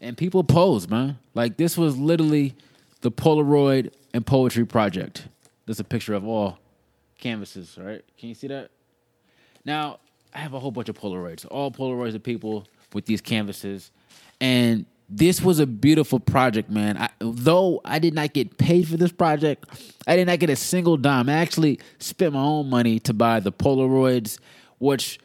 And 0.00 0.16
people 0.16 0.44
pose, 0.44 0.88
man. 0.88 1.18
Like 1.34 1.56
this 1.56 1.76
was 1.76 1.98
literally 1.98 2.54
the 3.00 3.10
Polaroid 3.10 3.92
and 4.14 4.24
poetry 4.24 4.64
project. 4.64 5.26
There's 5.66 5.80
a 5.80 5.84
picture 5.84 6.14
of 6.14 6.24
all 6.24 6.58
canvases, 7.18 7.76
right? 7.78 8.02
Can 8.16 8.28
you 8.28 8.34
see 8.36 8.46
that? 8.46 8.70
Now, 9.64 9.98
I 10.32 10.38
have 10.38 10.54
a 10.54 10.60
whole 10.60 10.70
bunch 10.70 10.88
of 10.88 10.96
Polaroids, 10.96 11.46
all 11.50 11.70
Polaroids 11.72 12.14
of 12.14 12.22
people 12.22 12.64
with 12.92 13.06
these 13.06 13.20
canvases. 13.20 13.90
And 14.40 14.86
this 15.08 15.40
was 15.40 15.58
a 15.58 15.66
beautiful 15.66 16.20
project, 16.20 16.70
man. 16.70 16.98
I, 16.98 17.08
though 17.18 17.80
I 17.84 17.98
did 17.98 18.14
not 18.14 18.34
get 18.34 18.58
paid 18.58 18.88
for 18.88 18.96
this 18.96 19.12
project, 19.12 19.66
I 20.06 20.16
did 20.16 20.26
not 20.26 20.38
get 20.38 20.50
a 20.50 20.56
single 20.56 20.96
dime. 20.96 21.28
I 21.28 21.34
actually 21.34 21.80
spent 21.98 22.34
my 22.34 22.42
own 22.42 22.68
money 22.68 22.98
to 23.00 23.14
buy 23.14 23.40
the 23.40 23.50
Polaroids, 23.50 24.38
which 24.78 25.18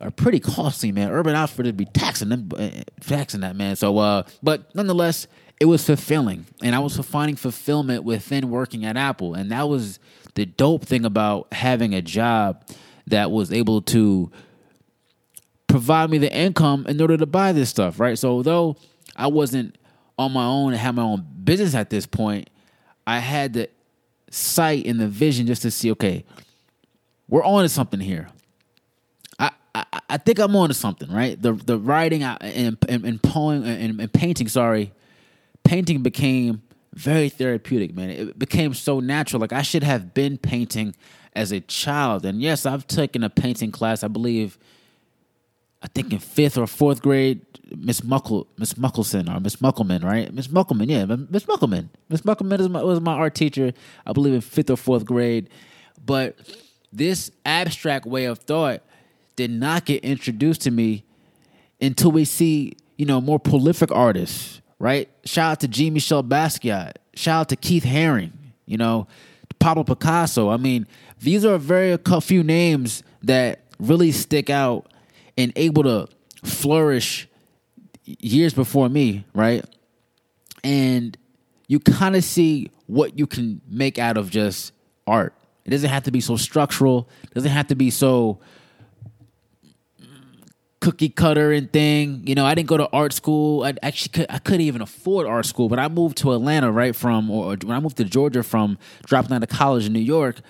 are 0.00 0.10
pretty 0.10 0.40
costly, 0.40 0.92
man. 0.92 1.10
Urban 1.10 1.34
Outfitters 1.34 1.72
be 1.72 1.86
taxing 1.86 2.28
them, 2.28 2.50
uh, 2.56 2.68
taxing 3.00 3.40
that, 3.40 3.56
man. 3.56 3.76
So, 3.76 3.96
uh, 3.98 4.24
but 4.42 4.74
nonetheless, 4.74 5.26
it 5.58 5.64
was 5.64 5.84
fulfilling, 5.84 6.46
and 6.62 6.74
I 6.74 6.78
was 6.78 6.96
finding 6.98 7.34
fulfillment 7.34 8.04
within 8.04 8.50
working 8.50 8.84
at 8.84 8.96
Apple, 8.96 9.34
and 9.34 9.50
that 9.50 9.68
was 9.68 9.98
the 10.34 10.46
dope 10.46 10.84
thing 10.84 11.04
about 11.04 11.52
having 11.52 11.94
a 11.94 12.02
job 12.02 12.64
that 13.08 13.30
was 13.30 13.52
able 13.52 13.80
to 13.82 14.30
provide 15.66 16.10
me 16.10 16.18
the 16.18 16.32
income 16.32 16.86
in 16.88 17.00
order 17.00 17.16
to 17.16 17.26
buy 17.26 17.52
this 17.52 17.70
stuff, 17.70 17.98
right? 17.98 18.16
So, 18.16 18.30
although 18.30 18.76
I 19.18 19.26
wasn't 19.26 19.76
on 20.18 20.32
my 20.32 20.44
own 20.44 20.72
and 20.72 20.80
had 20.80 20.94
my 20.94 21.02
own 21.02 21.26
business 21.44 21.74
at 21.74 21.90
this 21.90 22.06
point, 22.06 22.48
I 23.06 23.18
had 23.18 23.52
the 23.52 23.68
sight 24.30 24.86
and 24.86 24.98
the 24.98 25.08
vision 25.08 25.46
just 25.46 25.62
to 25.62 25.70
see, 25.70 25.90
okay, 25.92 26.24
we're 27.28 27.44
on 27.44 27.62
to 27.62 27.68
something 27.68 28.00
here. 28.00 28.28
I, 29.38 30.00
I 30.08 30.16
think 30.16 30.38
I'm 30.38 30.56
on 30.56 30.68
to 30.68 30.74
something, 30.74 31.10
right? 31.10 31.40
The 31.40 31.52
the 31.52 31.78
writing 31.78 32.22
and 32.22 32.76
and, 32.88 33.04
and 33.04 33.22
poem 33.22 33.64
and, 33.64 34.00
and 34.00 34.12
painting, 34.12 34.48
sorry, 34.48 34.92
painting 35.62 36.02
became 36.02 36.62
very 36.94 37.28
therapeutic, 37.28 37.94
man. 37.94 38.10
It 38.10 38.38
became 38.38 38.74
so 38.74 39.00
natural. 39.00 39.40
Like 39.40 39.52
I 39.52 39.62
should 39.62 39.84
have 39.84 40.14
been 40.14 40.38
painting 40.38 40.96
as 41.34 41.52
a 41.52 41.60
child. 41.60 42.24
And 42.24 42.40
yes, 42.40 42.66
I've 42.66 42.86
taken 42.86 43.22
a 43.22 43.30
painting 43.30 43.70
class, 43.70 44.02
I 44.02 44.08
believe, 44.08 44.58
I 45.82 45.88
think 45.88 46.12
in 46.12 46.18
fifth 46.18 46.58
or 46.58 46.66
fourth 46.66 47.02
grade, 47.02 47.44
Miss 47.76 48.02
Muckle, 48.02 48.46
Miss 48.56 48.74
Muckleson 48.74 49.34
or 49.34 49.40
Miss 49.40 49.56
Muckleman, 49.56 50.02
right? 50.02 50.32
Miss 50.32 50.48
Muckleman, 50.48 50.88
yeah, 50.88 51.04
Miss 51.04 51.44
Muckleman. 51.44 51.88
Miss 52.08 52.22
Muckleman 52.22 52.70
my, 52.70 52.82
was 52.82 53.00
my 53.00 53.12
art 53.12 53.34
teacher, 53.34 53.72
I 54.06 54.12
believe 54.12 54.34
in 54.34 54.40
fifth 54.40 54.70
or 54.70 54.76
fourth 54.76 55.04
grade. 55.04 55.48
But 56.04 56.36
this 56.92 57.30
abstract 57.44 58.06
way 58.06 58.24
of 58.24 58.38
thought 58.38 58.82
did 59.36 59.50
not 59.50 59.84
get 59.84 60.02
introduced 60.02 60.62
to 60.62 60.70
me 60.70 61.04
until 61.80 62.10
we 62.10 62.24
see, 62.24 62.76
you 62.96 63.06
know, 63.06 63.20
more 63.20 63.38
prolific 63.38 63.92
artists, 63.92 64.60
right? 64.78 65.08
Shout 65.24 65.52
out 65.52 65.60
to 65.60 65.68
Jean 65.68 65.94
Michel 65.94 66.24
Basquiat. 66.24 66.94
Shout 67.14 67.40
out 67.40 67.48
to 67.50 67.56
Keith 67.56 67.84
Haring, 67.84 68.32
you 68.66 68.76
know, 68.76 69.06
Pablo 69.60 69.84
Picasso. 69.84 70.48
I 70.50 70.56
mean, 70.56 70.86
these 71.20 71.44
are 71.44 71.58
very 71.58 71.96
few 72.22 72.42
names 72.42 73.02
that 73.22 73.60
really 73.78 74.10
stick 74.12 74.50
out 74.50 74.90
and 75.38 75.52
able 75.56 75.84
to 75.84 76.08
flourish 76.44 77.28
years 78.04 78.52
before 78.52 78.88
me, 78.88 79.24
right? 79.32 79.64
And 80.64 81.16
you 81.68 81.78
kind 81.78 82.16
of 82.16 82.24
see 82.24 82.70
what 82.86 83.18
you 83.18 83.26
can 83.26 83.60
make 83.68 83.98
out 83.98 84.16
of 84.18 84.30
just 84.30 84.72
art. 85.06 85.32
It 85.64 85.70
doesn't 85.70 85.88
have 85.88 86.02
to 86.04 86.10
be 86.10 86.20
so 86.20 86.36
structural. 86.36 87.08
It 87.22 87.34
doesn't 87.34 87.50
have 87.50 87.68
to 87.68 87.74
be 87.74 87.90
so 87.90 88.40
cookie 90.80 91.10
cutter 91.10 91.52
and 91.52 91.72
thing. 91.72 92.26
You 92.26 92.34
know, 92.34 92.44
I 92.46 92.54
didn't 92.54 92.68
go 92.68 92.78
to 92.78 92.88
art 92.90 93.12
school. 93.12 93.64
I 93.64 93.74
actually 93.82 94.10
could, 94.10 94.26
I 94.30 94.38
couldn't 94.38 94.62
even 94.62 94.80
afford 94.80 95.26
art 95.26 95.46
school. 95.46 95.68
But 95.68 95.78
I 95.78 95.88
moved 95.88 96.16
to 96.18 96.32
Atlanta 96.32 96.72
right 96.72 96.96
from, 96.96 97.30
or 97.30 97.56
when 97.62 97.76
I 97.76 97.80
moved 97.80 97.98
to 97.98 98.04
Georgia 98.04 98.42
from 98.42 98.78
dropping 99.04 99.32
out 99.32 99.42
of 99.42 99.48
college 99.50 99.86
in 99.86 99.92
New 99.92 100.00
York. 100.00 100.40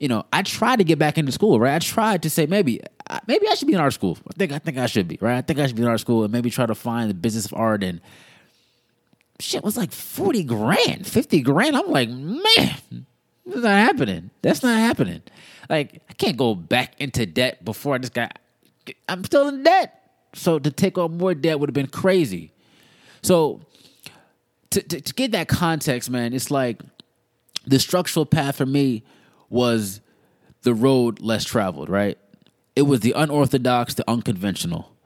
You 0.00 0.08
know, 0.08 0.24
I 0.32 0.42
tried 0.42 0.76
to 0.76 0.84
get 0.84 0.98
back 0.98 1.18
into 1.18 1.30
school, 1.30 1.60
right? 1.60 1.74
I 1.74 1.78
tried 1.78 2.22
to 2.22 2.30
say 2.30 2.46
maybe, 2.46 2.80
maybe 3.28 3.46
I 3.48 3.54
should 3.54 3.68
be 3.68 3.74
in 3.74 3.80
art 3.80 3.92
school. 3.92 4.18
I 4.28 4.32
think 4.32 4.50
I 4.50 4.58
think 4.58 4.78
I 4.78 4.86
should 4.86 5.06
be, 5.06 5.18
right? 5.20 5.36
I 5.36 5.42
think 5.42 5.60
I 5.60 5.66
should 5.66 5.76
be 5.76 5.82
in 5.82 5.88
art 5.88 6.00
school 6.00 6.24
and 6.24 6.32
maybe 6.32 6.50
try 6.50 6.66
to 6.66 6.74
find 6.74 7.08
the 7.08 7.14
business 7.14 7.46
of 7.46 7.54
art 7.54 7.84
and 7.84 8.00
shit 9.38 9.62
was 9.62 9.76
like 9.76 9.92
40 9.92 10.42
grand, 10.44 11.06
50 11.06 11.42
grand. 11.42 11.76
I'm 11.76 11.90
like, 11.90 12.08
man, 12.08 13.06
that's 13.46 13.62
not 13.62 13.78
happening. 13.78 14.30
That's 14.42 14.62
not 14.62 14.78
happening. 14.78 15.22
Like, 15.68 16.02
I 16.08 16.14
can't 16.14 16.36
go 16.36 16.54
back 16.54 16.94
into 16.98 17.26
debt 17.26 17.64
before 17.64 17.94
I 17.94 17.98
just 17.98 18.14
got 18.14 18.38
I'm 19.08 19.24
still 19.24 19.48
in 19.48 19.62
debt. 19.62 19.96
So 20.34 20.58
to 20.58 20.70
take 20.70 20.96
on 20.96 21.18
more 21.18 21.34
debt 21.34 21.60
would 21.60 21.68
have 21.68 21.74
been 21.74 21.88
crazy. 21.88 22.52
So 23.22 23.60
to, 24.70 24.80
to, 24.80 25.00
to 25.00 25.14
get 25.14 25.32
that 25.32 25.48
context, 25.48 26.10
man, 26.10 26.32
it's 26.32 26.50
like 26.50 26.80
the 27.66 27.78
structural 27.78 28.24
path 28.24 28.56
for 28.56 28.66
me 28.66 29.02
was 29.50 30.00
the 30.62 30.72
road 30.72 31.20
less 31.20 31.44
traveled, 31.44 31.90
right? 31.90 32.16
It 32.74 32.82
was 32.82 33.00
the 33.00 33.12
unorthodox, 33.12 33.94
the 33.94 34.08
unconventional. 34.08 34.96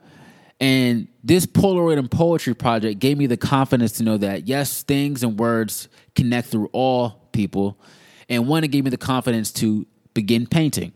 And 0.61 1.09
this 1.25 1.47
Polaroid 1.47 1.99
and 1.99 2.11
Poetry 2.11 2.55
project 2.55 3.01
gave 3.01 3.19
me 3.19 3.27
the 3.27 3.37
confidence 3.37 3.93
to 3.93 4.05
know 4.05 4.17
that, 4.19 4.47
yes, 4.47 4.83
things 4.83 5.23
and 5.23 5.39
words 5.39 5.89
connect 6.15 6.49
through 6.49 6.69
all 6.73 7.29
people. 7.33 7.81
And 8.29 8.47
one, 8.47 8.63
it 8.63 8.69
gave 8.69 8.85
me 8.85 8.91
the 8.91 8.97
confidence 8.97 9.51
to 9.55 9.87
begin 10.13 10.47
painting. 10.47 10.93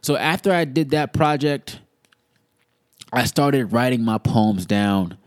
So 0.00 0.16
after 0.16 0.52
I 0.52 0.64
did 0.64 0.90
that 0.90 1.12
project, 1.12 1.78
I 3.12 3.24
started 3.24 3.72
writing 3.72 4.02
my 4.02 4.18
poems 4.18 4.64
down 4.64 5.18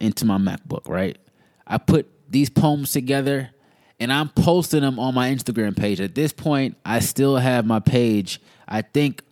into 0.00 0.24
my 0.24 0.38
MacBook, 0.38 0.88
right? 0.88 1.18
I 1.66 1.78
put 1.78 2.08
these 2.30 2.48
poems 2.48 2.92
together 2.92 3.50
and 4.00 4.12
I'm 4.12 4.28
posting 4.28 4.80
them 4.80 4.98
on 4.98 5.14
my 5.14 5.30
Instagram 5.30 5.76
page. 5.76 6.00
At 6.00 6.14
this 6.14 6.32
point, 6.32 6.76
I 6.84 7.00
still 7.00 7.36
have 7.36 7.66
my 7.66 7.80
page, 7.80 8.40
I 8.66 8.82
think, 8.82 9.22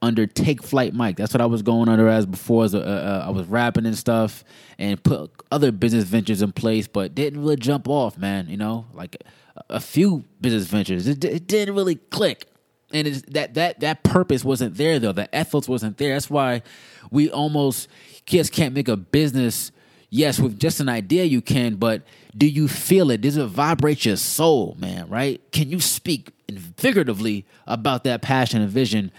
under 0.00 0.26
Take 0.26 0.62
Flight 0.62 0.94
Mike. 0.94 1.16
That's 1.16 1.32
what 1.32 1.40
I 1.40 1.46
was 1.46 1.62
going 1.62 1.88
under 1.88 2.08
as 2.08 2.26
before. 2.26 2.64
As 2.64 2.74
I 2.74 3.30
was 3.30 3.46
rapping 3.46 3.86
and 3.86 3.96
stuff 3.96 4.44
and 4.78 5.02
put 5.02 5.30
other 5.50 5.72
business 5.72 6.04
ventures 6.04 6.42
in 6.42 6.52
place, 6.52 6.88
but 6.88 7.14
didn't 7.14 7.40
really 7.40 7.56
jump 7.56 7.88
off, 7.88 8.18
man. 8.18 8.48
You 8.48 8.56
know, 8.56 8.86
like 8.92 9.16
a, 9.56 9.76
a 9.76 9.80
few 9.80 10.24
business 10.40 10.66
ventures. 10.66 11.06
It, 11.06 11.24
it 11.24 11.46
didn't 11.46 11.74
really 11.74 11.96
click 11.96 12.48
and 12.92 13.06
that 13.06 13.54
that 13.54 13.80
that 13.80 14.02
purpose 14.02 14.44
wasn't 14.44 14.76
there 14.76 14.98
though. 14.98 15.12
The 15.12 15.28
ethos 15.32 15.68
wasn't 15.68 15.98
there. 15.98 16.14
That's 16.14 16.30
why 16.30 16.62
we 17.10 17.30
almost 17.30 17.88
just 18.26 18.52
can't 18.52 18.74
make 18.74 18.88
a 18.88 18.96
business. 18.96 19.72
Yes, 20.14 20.38
with 20.38 20.58
just 20.60 20.78
an 20.78 20.90
idea 20.90 21.24
you 21.24 21.40
can, 21.40 21.76
but 21.76 22.02
do 22.36 22.46
you 22.46 22.68
feel 22.68 23.10
it? 23.10 23.22
Does 23.22 23.38
it 23.38 23.46
vibrate 23.46 24.04
your 24.04 24.16
soul, 24.16 24.76
man? 24.78 25.08
Right? 25.08 25.40
Can 25.52 25.70
you 25.70 25.80
speak 25.80 26.32
figuratively 26.76 27.46
about 27.66 28.04
that 28.04 28.20
passion 28.20 28.60
and 28.60 28.70
vision 28.70 29.10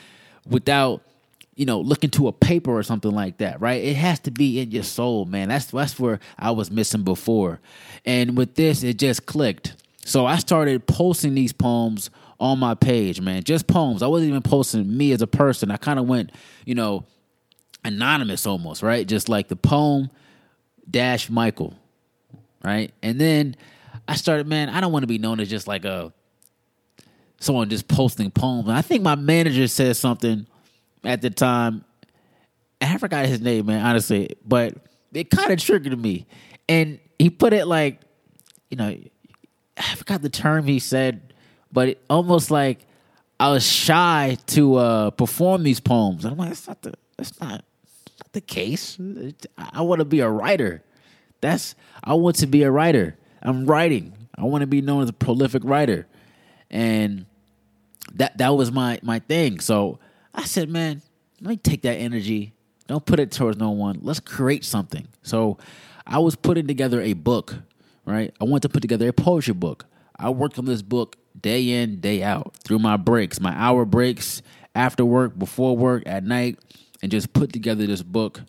without 0.48 1.02
you 1.56 1.66
know 1.66 1.80
looking 1.80 2.12
to 2.12 2.28
a 2.28 2.32
paper 2.32 2.70
or 2.70 2.84
something 2.84 3.10
like 3.10 3.40
that? 3.40 3.60
Right? 3.60 3.84
It 3.84 3.96
has 3.96 4.20
to 4.20 4.32
be 4.32 4.60
in 4.60 4.70
your 4.70 4.84
soul, 4.84 5.26
man. 5.26 5.50
That's 5.50 5.66
that's 5.66 6.00
where 6.00 6.20
I 6.38 6.52
was 6.52 6.70
missing 6.70 7.02
before, 7.02 7.60
and 8.06 8.38
with 8.38 8.54
this, 8.54 8.84
it 8.84 9.00
just 9.00 9.26
clicked. 9.26 9.76
So 10.06 10.28
I 10.28 10.38
started 10.38 10.86
posting 10.86 11.34
these 11.34 11.54
poems 11.54 12.12
on 12.40 12.60
my 12.60 12.76
page, 12.76 13.20
man. 13.20 13.44
Just 13.44 13.66
poems. 13.66 14.04
I 14.04 14.08
wasn't 14.08 14.30
even 14.30 14.44
posting 14.44 14.96
me 14.96 15.12
as 15.12 15.24
a 15.24 15.28
person. 15.28 15.72
I 15.72 15.78
kind 15.78 15.98
of 15.98 16.06
went, 16.06 16.32
you 16.66 16.76
know, 16.76 17.06
anonymous 17.84 18.46
almost, 18.46 18.84
right? 18.84 19.08
Just 19.08 19.28
like 19.28 19.48
the 19.48 19.56
poem 19.56 20.12
dash 20.90 21.30
Michael, 21.30 21.74
right? 22.64 22.94
And 23.02 23.20
then 23.20 23.56
I 24.08 24.16
started, 24.16 24.48
man, 24.48 24.70
I 24.70 24.82
don't 24.82 24.92
want 24.92 25.04
to 25.04 25.08
be 25.08 25.18
known 25.18 25.40
as 25.40 25.50
just 25.50 25.68
like 25.68 25.86
a 25.86 26.14
someone 27.40 27.70
just 27.70 27.88
posting 27.88 28.32
poems. 28.32 28.68
And 28.68 28.78
I 28.78 28.82
think 28.82 29.04
my 29.04 29.16
manager 29.16 29.68
said 29.68 29.96
something 29.96 30.48
at 31.04 31.22
the 31.22 31.30
time. 31.30 31.84
I 32.80 32.98
forgot 32.98 33.26
his 33.26 33.42
name, 33.42 33.68
man, 33.68 33.86
honestly, 33.86 34.36
but 34.46 34.76
it 35.14 35.30
kind 35.30 35.52
of 35.52 35.60
triggered 35.60 35.98
me. 36.00 36.26
And 36.68 37.00
he 37.18 37.30
put 37.30 37.54
it 37.54 37.66
like, 37.66 38.02
you 38.70 38.78
know, 38.78 38.98
I 39.78 39.96
forgot 39.96 40.22
the 40.22 40.30
term 40.30 40.66
he 40.66 40.80
said 40.80 41.34
but 41.74 41.90
it, 41.90 42.04
almost 42.10 42.52
like 42.52 42.86
I 43.40 43.52
was 43.52 43.66
shy 43.66 44.38
to 44.48 44.76
uh, 44.76 45.10
perform 45.10 45.64
these 45.64 45.80
poems. 45.80 46.24
And 46.24 46.34
I'm 46.34 46.38
like, 46.38 46.50
that's 46.50 46.68
not 46.68 46.82
the 46.84 46.94
that's 47.18 47.40
not, 47.42 47.50
not 47.50 47.66
the 48.34 48.42
case. 48.42 48.98
I 49.58 49.82
want 49.82 50.00
to 50.00 50.06
be 50.06 50.20
a 50.20 50.30
writer. 50.30 50.84
That's 51.42 51.76
I 52.04 52.14
want 52.14 52.38
to 52.38 52.48
be 52.48 52.64
a 52.64 52.72
writer. 52.72 53.18
I'm 53.42 53.66
writing. 53.66 54.14
I 54.36 54.44
want 54.44 54.62
to 54.62 54.68
be 54.68 54.82
known 54.82 55.04
as 55.04 55.10
a 55.10 55.14
prolific 55.14 55.64
writer, 55.66 56.08
and 56.70 57.26
that 58.14 58.38
that 58.38 58.50
was 58.50 58.72
my 58.72 59.00
my 59.02 59.20
thing. 59.20 59.60
So 59.60 60.00
I 60.34 60.44
said, 60.44 60.70
man, 60.70 61.02
let 61.42 61.50
me 61.50 61.58
take 61.58 61.84
that 61.84 61.96
energy. 61.96 62.54
Don't 62.88 63.06
put 63.06 63.20
it 63.20 63.32
towards 63.32 63.58
no 63.58 63.72
one. 63.72 64.00
Let's 64.02 64.20
create 64.20 64.66
something. 64.66 65.08
So 65.22 65.58
I 66.06 66.20
was 66.20 66.36
putting 66.36 66.68
together 66.68 67.02
a 67.02 67.14
book 67.14 67.56
right? 68.06 68.34
I 68.40 68.44
wanted 68.44 68.64
to 68.64 68.70
put 68.70 68.82
together 68.82 69.08
a 69.08 69.14
poetry 69.14 69.54
book. 69.54 69.86
I 70.18 70.30
worked 70.30 70.60
on 70.60 70.66
this 70.66 70.82
book 70.82 71.18
day 71.40 71.70
in, 71.70 72.00
day 72.00 72.24
out 72.24 72.54
through 72.64 72.80
my 72.80 72.98
breaks, 72.98 73.40
my 73.40 73.54
hour 73.56 73.86
breaks, 73.86 74.42
after 74.76 75.06
work, 75.06 75.38
before 75.38 75.76
work, 75.78 76.04
at 76.06 76.24
night, 76.24 76.60
and 77.04 77.12
just 77.12 77.34
put 77.34 77.52
together 77.52 77.86
this 77.86 78.02
book. 78.02 78.42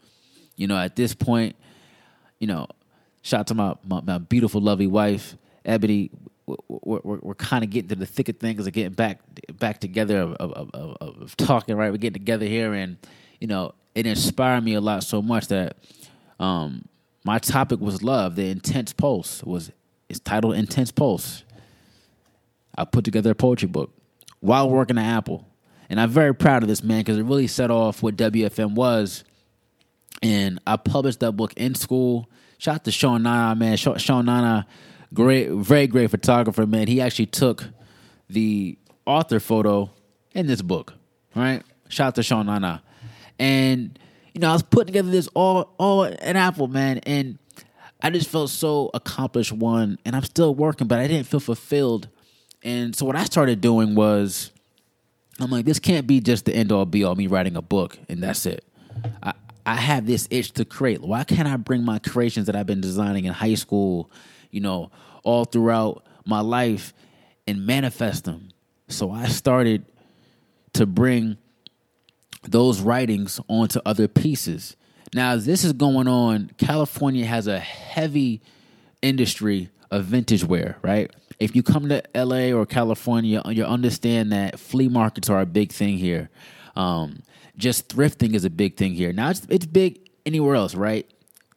You 0.56 0.68
know, 0.68 0.78
at 0.78 0.94
this 0.94 1.12
point, 1.12 1.56
you 2.38 2.46
know, 2.46 2.68
shout 3.22 3.40
out 3.40 3.46
to 3.48 3.54
my, 3.54 3.74
my, 3.84 4.00
my 4.00 4.18
beautiful, 4.18 4.60
lovely 4.60 4.86
wife, 4.86 5.36
Ebony. 5.64 6.10
We're, 6.46 7.00
we're, 7.02 7.18
we're 7.20 7.34
kind 7.34 7.64
of 7.64 7.70
getting 7.70 7.88
to 7.88 7.96
the 7.96 8.06
thick 8.06 8.28
of 8.28 8.38
things 8.38 8.66
of 8.66 8.72
getting 8.72 8.92
back 8.92 9.20
back 9.58 9.80
together 9.80 10.20
of, 10.20 10.34
of, 10.34 10.70
of, 10.72 10.96
of, 11.00 11.36
talking, 11.36 11.74
right? 11.74 11.90
We're 11.90 11.96
getting 11.96 12.20
together 12.20 12.46
here, 12.46 12.74
and, 12.74 12.96
you 13.40 13.48
know, 13.48 13.74
it 13.94 14.06
inspired 14.06 14.62
me 14.62 14.74
a 14.74 14.80
lot 14.80 15.02
so 15.02 15.20
much 15.20 15.48
that 15.48 15.78
um, 16.38 16.86
my 17.24 17.38
topic 17.38 17.80
was 17.80 18.02
love. 18.02 18.36
The 18.36 18.50
intense 18.50 18.92
pulse 18.92 19.42
was 19.42 19.72
it's 20.08 20.20
titled 20.20 20.54
Intense 20.54 20.92
Pulse. 20.92 21.44
I 22.76 22.84
put 22.84 23.04
together 23.04 23.30
a 23.30 23.34
poetry 23.34 23.68
book 23.68 23.90
while 24.40 24.68
working 24.68 24.98
at 24.98 25.06
Apple. 25.06 25.48
And 25.94 26.00
I'm 26.00 26.10
very 26.10 26.34
proud 26.34 26.64
of 26.64 26.68
this, 26.68 26.82
man, 26.82 27.02
because 27.02 27.18
it 27.18 27.22
really 27.22 27.46
set 27.46 27.70
off 27.70 28.02
what 28.02 28.16
WFM 28.16 28.74
was. 28.74 29.22
And 30.24 30.58
I 30.66 30.76
published 30.76 31.20
that 31.20 31.30
book 31.34 31.54
in 31.54 31.76
school. 31.76 32.28
Shout 32.58 32.74
out 32.74 32.84
to 32.86 32.90
Sean 32.90 33.22
Nana, 33.22 33.54
man. 33.54 33.76
Sean 33.76 34.26
Nana, 34.26 34.66
great, 35.12 35.52
very 35.52 35.86
great 35.86 36.10
photographer, 36.10 36.66
man. 36.66 36.88
He 36.88 37.00
actually 37.00 37.26
took 37.26 37.62
the 38.28 38.76
author 39.06 39.38
photo 39.38 39.88
in 40.32 40.48
this 40.48 40.62
book, 40.62 40.94
right? 41.36 41.62
Shout 41.90 42.08
out 42.08 42.14
to 42.16 42.24
Sean 42.24 42.46
Nana. 42.46 42.82
And, 43.38 43.96
you 44.32 44.40
know, 44.40 44.50
I 44.50 44.52
was 44.54 44.64
putting 44.64 44.86
together 44.86 45.12
this 45.12 45.28
all 45.28 45.76
all 45.78 46.02
an 46.02 46.36
Apple, 46.36 46.66
man. 46.66 46.98
And 47.04 47.38
I 48.02 48.10
just 48.10 48.28
felt 48.28 48.50
so 48.50 48.90
accomplished, 48.94 49.52
one. 49.52 50.00
And 50.04 50.16
I'm 50.16 50.24
still 50.24 50.56
working, 50.56 50.88
but 50.88 50.98
I 50.98 51.06
didn't 51.06 51.28
feel 51.28 51.38
fulfilled 51.38 52.08
and 52.64 52.96
so 52.96 53.04
what 53.04 53.14
I 53.14 53.24
started 53.24 53.60
doing 53.60 53.94
was, 53.94 54.50
I'm 55.40 55.50
like, 55.50 55.64
this 55.64 55.78
can't 55.78 56.06
be 56.06 56.20
just 56.20 56.44
the 56.44 56.54
end 56.54 56.70
all 56.70 56.84
be 56.84 57.04
all 57.04 57.14
me 57.14 57.26
writing 57.26 57.56
a 57.56 57.62
book 57.62 57.98
and 58.08 58.22
that's 58.22 58.46
it. 58.46 58.64
I, 59.22 59.32
I 59.66 59.74
have 59.74 60.06
this 60.06 60.28
itch 60.30 60.52
to 60.52 60.64
create. 60.64 61.00
Why 61.00 61.24
can't 61.24 61.48
I 61.48 61.56
bring 61.56 61.84
my 61.84 61.98
creations 61.98 62.46
that 62.46 62.56
I've 62.56 62.66
been 62.66 62.80
designing 62.80 63.24
in 63.24 63.32
high 63.32 63.54
school, 63.54 64.10
you 64.50 64.60
know, 64.60 64.90
all 65.22 65.44
throughout 65.44 66.06
my 66.24 66.40
life 66.40 66.92
and 67.46 67.66
manifest 67.66 68.24
them? 68.24 68.50
So 68.88 69.10
I 69.10 69.26
started 69.26 69.86
to 70.74 70.86
bring 70.86 71.38
those 72.42 72.80
writings 72.80 73.40
onto 73.48 73.80
other 73.86 74.06
pieces. 74.06 74.76
Now, 75.14 75.36
this 75.36 75.64
is 75.64 75.72
going 75.72 76.08
on, 76.08 76.50
California 76.58 77.24
has 77.24 77.46
a 77.46 77.58
heavy 77.58 78.42
industry 79.04 79.70
of 79.90 80.04
vintage 80.06 80.44
wear, 80.44 80.78
right? 80.82 81.10
if 81.38 81.56
you 81.56 81.62
come 81.62 81.88
to 81.88 82.02
LA 82.14 82.52
or 82.52 82.66
California, 82.66 83.42
you 83.46 83.64
understand 83.64 84.32
that 84.32 84.58
flea 84.58 84.88
markets 84.88 85.28
are 85.28 85.40
a 85.40 85.46
big 85.46 85.72
thing 85.72 85.98
here. 85.98 86.30
Um, 86.76 87.22
just 87.56 87.88
thrifting 87.88 88.34
is 88.34 88.44
a 88.44 88.50
big 88.50 88.76
thing 88.76 88.94
here. 88.94 89.12
Now 89.12 89.30
it's 89.30 89.46
it's 89.48 89.66
big 89.66 90.00
anywhere 90.26 90.54
else, 90.54 90.74
right? 90.74 91.08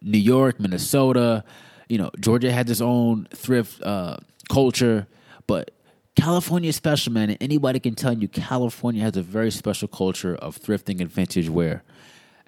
New 0.01 0.17
York, 0.17 0.59
Minnesota, 0.59 1.43
you 1.89 1.97
know, 1.97 2.11
Georgia 2.19 2.51
has 2.51 2.69
its 2.69 2.81
own 2.81 3.27
thrift 3.33 3.81
uh, 3.81 4.17
culture, 4.49 5.07
but 5.47 5.71
California 6.15 6.69
is 6.69 6.75
special, 6.75 7.13
man. 7.13 7.29
And 7.29 7.37
anybody 7.41 7.79
can 7.79 7.95
tell 7.95 8.13
you 8.13 8.27
California 8.27 9.01
has 9.03 9.17
a 9.17 9.21
very 9.23 9.51
special 9.51 9.87
culture 9.87 10.35
of 10.35 10.59
thrifting 10.59 10.99
and 11.01 11.09
vintage 11.09 11.49
wear. 11.49 11.83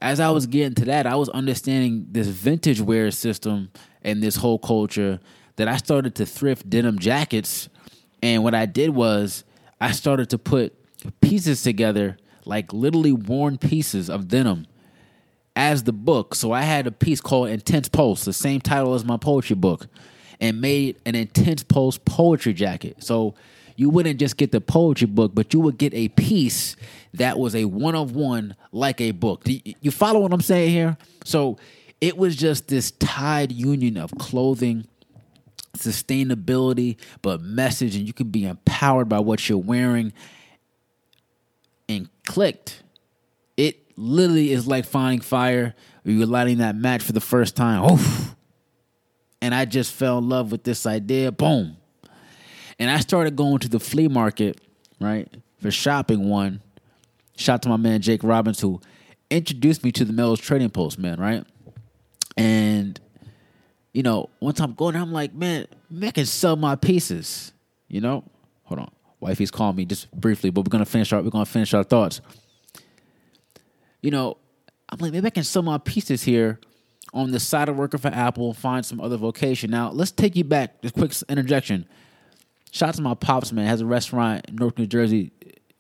As 0.02 0.20
I 0.20 0.30
was 0.30 0.48
getting 0.48 0.76
to 0.76 0.86
that, 0.86 1.06
I 1.06 1.16
was 1.16 1.30
understanding 1.30 2.08
this 2.12 2.28
vintage 2.28 2.80
wear 2.80 3.12
system 3.12 3.70
and 4.02 4.24
this 4.24 4.38
whole 4.38 4.58
culture 4.60 5.20
that 5.58 5.68
I 5.68 5.78
started 5.78 6.16
to 6.16 6.26
thrift 6.26 6.70
denim 6.70 7.00
jackets. 7.00 7.68
And 8.24 8.44
what 8.44 8.56
I 8.56 8.66
did 8.66 8.92
was 8.92 9.44
I 9.82 9.92
started 9.92 10.30
to 10.30 10.38
put 10.38 10.74
pieces 11.20 11.62
together, 11.64 12.18
like 12.46 12.72
literally 12.72 13.12
worn 13.12 13.58
pieces 13.58 14.10
of 14.10 14.30
denim 14.30 14.68
as 15.56 15.84
the 15.84 15.92
book. 15.92 16.34
So 16.36 16.54
I 16.54 16.62
had 16.62 16.88
a 16.88 16.92
piece 16.92 17.20
called 17.20 17.50
Intense 17.50 17.90
Pulse, 17.90 18.24
the 18.24 18.34
same 18.34 18.62
title 18.62 18.94
as 18.94 19.04
my 19.04 19.18
poetry 19.18 19.58
book, 19.58 19.88
and 20.40 20.62
made 20.62 20.98
an 21.06 21.16
Intense 21.16 21.64
Pulse 21.64 21.98
poetry 21.98 22.54
jacket. 22.54 23.04
So 23.04 23.36
you 23.80 23.90
wouldn't 23.90 24.20
just 24.20 24.36
get 24.36 24.52
the 24.52 24.60
poetry 24.60 25.08
book, 25.08 25.34
but 25.34 25.54
you 25.54 25.62
would 25.62 25.78
get 25.78 25.94
a 25.94 26.10
piece 26.10 26.76
that 27.14 27.40
was 27.40 27.56
a 27.56 27.64
one 27.64 27.96
of 27.96 28.14
one, 28.14 28.58
like 28.74 29.00
a 29.00 29.12
book. 29.12 29.44
You 29.46 29.90
follow 29.90 30.20
what 30.20 30.34
I'm 30.34 30.42
saying 30.42 30.72
here? 30.72 30.98
So 31.24 31.58
it 32.02 32.18
was 32.18 32.36
just 32.36 32.68
this 32.68 32.92
tied 32.92 33.54
union 33.54 33.96
of 33.96 34.12
clothing 34.18 34.86
sustainability, 35.78 36.98
but 37.22 37.42
message, 37.42 37.96
and 37.96 38.06
you 38.06 38.12
can 38.12 38.28
be 38.30 38.46
empowered 38.46 39.08
by 39.08 39.20
what 39.20 39.48
you're 39.48 39.58
wearing. 39.58 40.12
And 41.88 42.10
clicked. 42.28 42.84
It 43.56 43.98
literally 43.98 44.52
is 44.52 44.68
like 44.68 44.86
finding 44.86 45.22
fire 45.22 45.74
you're 46.04 46.26
lighting 46.26 46.58
that 46.58 46.76
match 46.76 47.02
for 47.02 47.14
the 47.14 47.22
first 47.22 47.56
time. 47.56 47.84
Oof. 47.84 48.36
And 49.42 49.56
I 49.56 49.66
just 49.66 49.94
fell 49.94 50.18
in 50.18 50.28
love 50.28 50.52
with 50.52 50.64
this 50.64 50.86
idea. 50.86 51.32
Boom. 51.32 51.78
And 52.80 52.90
I 52.90 53.00
started 53.00 53.36
going 53.36 53.60
to 53.60 53.70
the 53.70 53.80
flea 53.80 54.08
market, 54.08 54.62
right, 55.00 55.28
for 55.62 55.70
shopping 55.70 56.30
one. 56.30 56.62
Shout 57.36 57.62
to 57.64 57.70
my 57.70 57.78
man 57.78 58.02
Jake 58.02 58.24
Robbins, 58.24 58.60
who 58.60 58.82
introduced 59.30 59.84
me 59.84 59.92
to 59.94 60.06
the 60.06 60.14
Melrose 60.14 60.40
Trading 60.40 60.70
Post, 60.70 60.98
man, 60.98 61.20
right? 61.20 61.46
And 62.38 63.00
you 63.94 64.04
know, 64.04 64.30
time 64.42 64.54
i'm 64.60 64.74
going 64.76 64.96
I'm 64.96 65.12
like, 65.12 65.34
man, 65.34 65.68
man 65.90 66.10
I 66.10 66.12
can 66.12 66.26
sell 66.26 66.56
my 66.56 66.76
pieces. 66.76 67.52
You 67.88 68.02
know? 68.02 68.24
Hold 68.64 68.82
on. 68.82 68.92
Wifey's 69.22 69.52
calling 69.52 69.76
me 69.76 69.86
just 69.86 70.10
briefly, 70.12 70.50
but 70.50 70.62
we're 70.62 70.70
gonna 70.70 70.86
finish 70.86 71.12
our 71.12 71.22
we're 71.22 71.30
gonna 71.32 71.46
finish 71.46 71.74
our 71.74 71.84
thoughts. 71.84 72.22
You 74.02 74.12
know, 74.12 74.38
I'm 74.88 75.00
like, 75.00 75.12
maybe 75.12 75.28
I 75.28 75.32
can 75.32 75.44
sell 75.44 75.62
my 75.62 75.78
pieces 75.78 76.24
here 76.24 76.60
on 77.14 77.32
the 77.32 77.40
side 77.40 77.68
of 77.68 77.76
working 77.76 78.00
for 78.00 78.08
Apple, 78.10 78.54
find 78.54 78.86
some 78.86 79.02
other 79.02 79.18
vocation. 79.18 79.72
Now, 79.72 79.92
let's 79.92 80.12
take 80.12 80.36
you 80.36 80.44
back. 80.44 80.82
Just 80.82 80.94
quick 80.94 81.12
interjection. 81.28 81.86
Shout 82.72 82.90
out 82.90 82.96
to 82.96 83.02
my 83.02 83.14
pops, 83.16 83.52
man. 83.52 83.66
Has 83.68 83.82
a 83.82 83.86
restaurant 83.86 84.46
in 84.48 84.56
North 84.56 84.78
New 84.78 84.86
Jersey, 84.86 85.32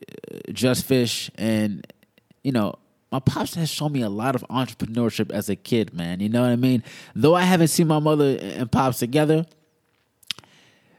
uh, 0.09 0.51
Just 0.51 0.85
Fish, 0.85 1.29
and 1.35 1.85
you 2.43 2.51
know, 2.51 2.75
my 3.11 3.19
pops 3.19 3.55
has 3.55 3.69
shown 3.69 3.91
me 3.91 4.01
a 4.01 4.09
lot 4.09 4.35
of 4.35 4.43
entrepreneurship 4.49 5.31
as 5.31 5.49
a 5.49 5.55
kid, 5.55 5.93
man. 5.93 6.19
You 6.19 6.29
know 6.29 6.41
what 6.41 6.51
I 6.51 6.55
mean? 6.55 6.83
Though 7.15 7.35
I 7.35 7.43
haven't 7.43 7.69
seen 7.69 7.87
my 7.87 7.99
mother 7.99 8.37
and 8.39 8.71
pops 8.71 8.99
together, 8.99 9.45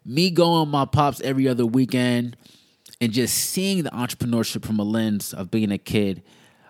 me 0.05 0.31
going 0.31 0.68
my 0.68 0.85
pops 0.85 1.20
every 1.20 1.46
other 1.48 1.66
weekend 1.66 2.37
and 3.00 3.12
just 3.12 3.35
seeing 3.37 3.85
the 3.85 3.90
entrepreneurship 3.90 4.64
from 4.64 4.79
a 4.79 4.83
lens 4.83 5.33
of 5.33 5.50
being 5.50 5.70
a 5.70 5.79
kid, 5.79 6.22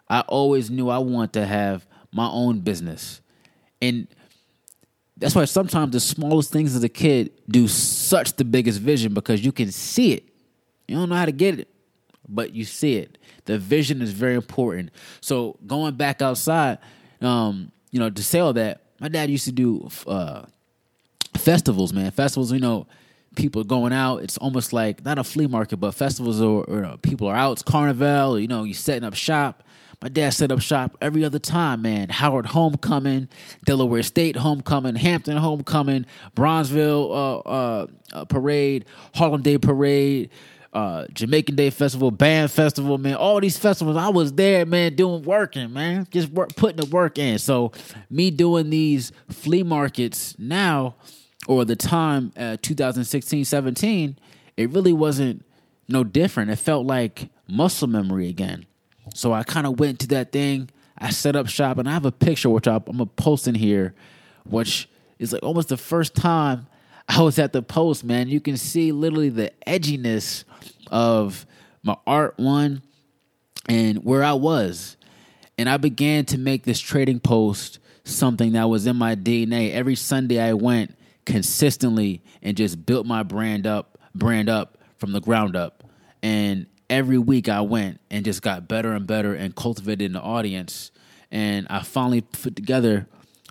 I 0.09 0.21
always 0.23 0.71
knew 0.71 0.89
I 0.89 0.99
want 0.99 1.33
to 1.35 1.47
have 1.47 1.87
my 2.13 2.29
own 2.29 2.61
business. 2.61 3.21
And 3.81 4.09
that's 5.21 5.35
why 5.35 5.45
sometimes 5.45 5.93
the 5.93 6.01
smallest 6.01 6.51
things 6.51 6.75
as 6.75 6.83
a 6.83 6.89
kid 6.89 7.31
do 7.49 7.69
such 7.69 8.33
the 8.33 8.45
biggest 8.45 8.81
vision 8.81 9.13
because 9.13 9.45
you 9.45 9.53
can 9.53 9.71
see 9.71 10.15
it. 10.15 10.25
You 10.89 10.97
don't 10.97 11.11
know 11.11 11.15
how 11.15 11.27
to 11.27 11.33
get 11.33 11.61
it, 11.61 11.69
but 12.27 12.55
you 12.55 12.65
see 12.65 12.97
it. 12.97 13.19
The 13.45 13.59
vision 13.59 14.01
is 14.01 14.13
very 14.13 14.35
important. 14.35 14.91
So 15.21 15.59
going 15.67 15.95
back 15.95 16.23
outside, 16.23 16.79
um, 17.21 17.71
you 17.91 18.01
know, 18.01 18.09
to 18.09 18.23
sell 18.23 18.55
that, 18.55 18.81
my 18.99 19.09
dad 19.09 19.29
used 19.29 19.45
to 19.45 19.53
do 19.53 19.89
uh, 20.07 20.47
festivals, 21.37 21.93
man. 21.93 22.11
Festivals, 22.13 22.51
you 22.51 22.59
know, 22.59 22.87
people 23.37 23.63
going 23.63 23.93
out. 23.93 24.23
It's 24.23 24.39
almost 24.39 24.73
like 24.73 25.05
not 25.05 25.19
a 25.19 25.25
flea 25.25 25.47
market, 25.47 25.77
but 25.77 25.93
festivals 25.93 26.41
or, 26.41 26.65
or 26.65 26.85
uh, 26.85 26.97
people 26.97 27.29
are 27.29 27.37
out. 27.37 27.53
It's 27.53 27.63
carnival. 27.63 28.39
You 28.39 28.49
know, 28.49 28.65
you 28.65 28.75
setting 28.75 29.05
up 29.05 29.15
shop. 29.15 29.65
My 30.03 30.09
dad 30.09 30.31
set 30.31 30.51
up 30.51 30.61
shop 30.61 30.97
every 31.03 31.27
other 31.27 31.39
time, 31.39 31.83
man. 31.83 32.09
Howard 32.09 32.47
Homecoming, 32.47 33.29
Delaware 33.67 34.03
State 34.03 34.35
Homecoming, 34.35 34.95
Hampton 34.95 35.37
Homecoming, 35.37 36.07
Bronzeville 36.35 37.11
uh, 37.11 37.39
uh, 37.41 37.87
uh 38.15 38.25
Parade, 38.25 38.87
Harlem 39.15 39.43
Day 39.43 39.59
Parade, 39.59 40.31
uh, 40.73 41.07
Jamaican 41.13 41.55
Day 41.55 41.69
Festival, 41.69 42.11
Band 42.11 42.51
Festival, 42.51 42.97
man. 42.97 43.17
All 43.17 43.41
these 43.41 43.59
festivals, 43.59 43.99
I 43.99 44.09
was 44.09 44.33
there, 44.33 44.65
man, 44.65 44.95
doing 44.95 45.23
working, 45.23 45.71
man, 45.73 46.07
just 46.11 46.31
work, 46.31 46.57
putting 46.57 46.77
the 46.77 46.87
work 46.87 47.19
in. 47.19 47.39
So 47.39 47.73
me 48.09 48.31
doing 48.31 48.71
these 48.71 49.13
flea 49.29 49.65
markets 49.65 50.35
now, 50.39 50.95
or 51.47 51.67
the 51.67 51.77
time, 51.77 52.33
uh, 52.39 52.57
2016, 52.63 53.45
17, 53.45 54.19
it 54.57 54.71
really 54.71 54.95
wasn't 54.95 55.45
no 55.89 56.05
different. 56.05 56.51
It 56.51 56.57
felt 56.57 56.87
like 56.87 57.29
muscle 57.47 57.89
memory 57.89 58.29
again. 58.29 58.65
So 59.15 59.33
I 59.33 59.43
kind 59.43 59.67
of 59.67 59.79
went 59.79 60.01
to 60.01 60.07
that 60.09 60.33
thing. 60.33 60.71
I 60.99 61.11
set 61.11 61.37
up 61.37 61.49
shop, 61.49 61.79
and 61.79 61.89
I 61.89 61.93
have 61.93 62.05
a 62.05 62.13
picture 62.13 62.51
which 62.51 62.69
I, 62.69 62.77
I'm 62.77 62.83
gonna 62.85 63.07
post 63.07 63.49
in 63.49 63.55
here, 63.55 63.95
which 64.45 64.89
is 65.19 65.33
like 65.33 65.43
almost 65.43 65.69
the 65.69 65.77
first 65.77 66.15
time 66.15 66.67
I 67.09 67.23
was 67.23 67.39
at 67.39 67.53
the 67.53 67.63
post, 67.63 68.05
man. 68.05 68.29
You 68.29 68.41
can 68.41 68.57
see 68.57 68.93
literally 68.93 69.31
the 69.31 69.53
edginess 69.67 70.45
of 70.91 71.47
my 71.83 71.97
art 72.07 72.35
one 72.39 72.83
and 73.69 74.05
where 74.05 74.23
I 74.23 74.35
was. 74.35 74.97
And 75.59 75.69
I 75.69 75.77
began 75.77 76.25
to 76.27 76.39
make 76.39 76.65
this 76.65 76.81
trading 76.81 77.21
post 77.21 77.81
something 78.05 78.53
that 78.53 78.69
was 78.69 78.87
in 78.87 78.97
my 78.97 79.15
DNA. 79.15 79.73
Every 79.73 79.95
Sunday 79.95 80.41
I 80.41 80.55
went 80.55 80.97
consistently 81.27 82.23
and 82.43 82.57
just 82.57 82.87
built 82.87 83.07
my 83.07 83.23
brand 83.23 83.67
up, 83.67 83.99
brand 84.15 84.49
up 84.49 84.79
from 84.97 85.13
the 85.13 85.21
ground 85.21 85.57
up. 85.57 85.85
And 86.23 86.67
every 86.91 87.19
week 87.19 87.49
I 87.49 87.61
went 87.63 88.01
and 88.11 88.25
just 88.25 88.43
got 88.43 88.69
better 88.69 88.93
and 88.93 89.07
better 89.07 89.33
and 89.35 89.55
cultivated 89.55 90.11
an 90.11 90.17
audience. 90.17 90.91
And 91.31 91.67
I 91.71 91.83
finally 91.83 92.21
put 92.21 92.57
together 92.57 93.07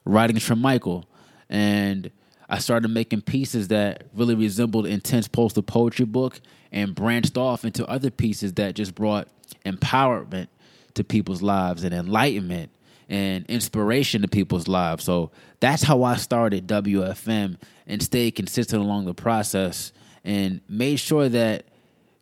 writings 0.05 0.43
from 0.43 0.59
Michael. 0.59 1.09
And 1.49 2.11
I 2.49 2.59
started 2.59 2.89
making 2.89 3.21
pieces 3.21 3.69
that 3.69 4.03
really 4.13 4.35
resembled 4.35 4.85
Intense 4.85 5.27
Pulse 5.27 5.53
Poetry 5.65 6.05
book 6.05 6.41
and 6.71 6.93
branched 6.93 7.37
off 7.37 7.63
into 7.63 7.87
other 7.87 8.11
pieces 8.11 8.53
that 8.53 8.75
just 8.75 8.93
brought 8.93 9.27
empowerment 9.65 10.47
to 10.95 11.03
people's 11.03 11.41
lives 11.41 11.83
and 11.83 11.93
enlightenment 11.93 12.71
and 13.07 13.45
inspiration 13.47 14.21
to 14.21 14.27
people's 14.27 14.67
lives. 14.67 15.03
So 15.03 15.31
that's 15.59 15.83
how 15.83 16.03
I 16.03 16.17
started 16.17 16.67
WFM 16.67 17.57
and 17.87 18.03
stayed 18.03 18.35
consistent 18.35 18.83
along 18.83 19.05
the 19.05 19.15
process 19.15 19.93
and 20.23 20.61
made 20.67 20.97
sure 20.97 21.29
that 21.29 21.65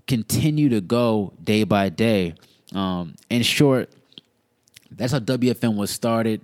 continue 0.07 0.69
to 0.69 0.81
go 0.81 1.33
day 1.43 1.63
by 1.63 1.89
day. 1.89 2.35
Um, 2.73 3.15
in 3.29 3.43
short, 3.43 3.89
that's 4.91 5.11
how 5.11 5.19
WFM 5.19 5.75
was 5.75 5.91
started, 5.91 6.41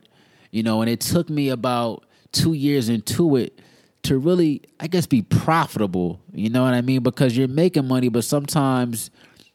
you 0.52 0.64
know, 0.64 0.82
and 0.82 0.90
it 0.90 1.02
took 1.02 1.30
me 1.30 1.50
about 1.50 2.04
two 2.32 2.54
years 2.54 2.90
into 2.90 3.36
it 3.36 3.60
to 4.04 4.18
really, 4.18 4.62
I 4.80 4.88
guess, 4.88 5.06
be 5.06 5.22
profitable. 5.22 6.20
You 6.34 6.50
know 6.50 6.64
what 6.64 6.74
I 6.74 6.82
mean? 6.82 7.02
Because 7.02 7.38
you're 7.38 7.48
making 7.48 7.88
money, 7.88 8.10
but 8.10 8.24
sometimes 8.24 9.10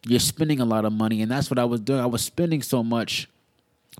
you're 0.05 0.19
spending 0.19 0.59
a 0.59 0.65
lot 0.65 0.85
of 0.85 0.93
money, 0.93 1.21
and 1.21 1.31
that's 1.31 1.49
what 1.49 1.59
I 1.59 1.65
was 1.65 1.81
doing. 1.81 1.99
I 1.99 2.05
was 2.05 2.23
spending 2.23 2.61
so 2.61 2.83
much 2.83 3.29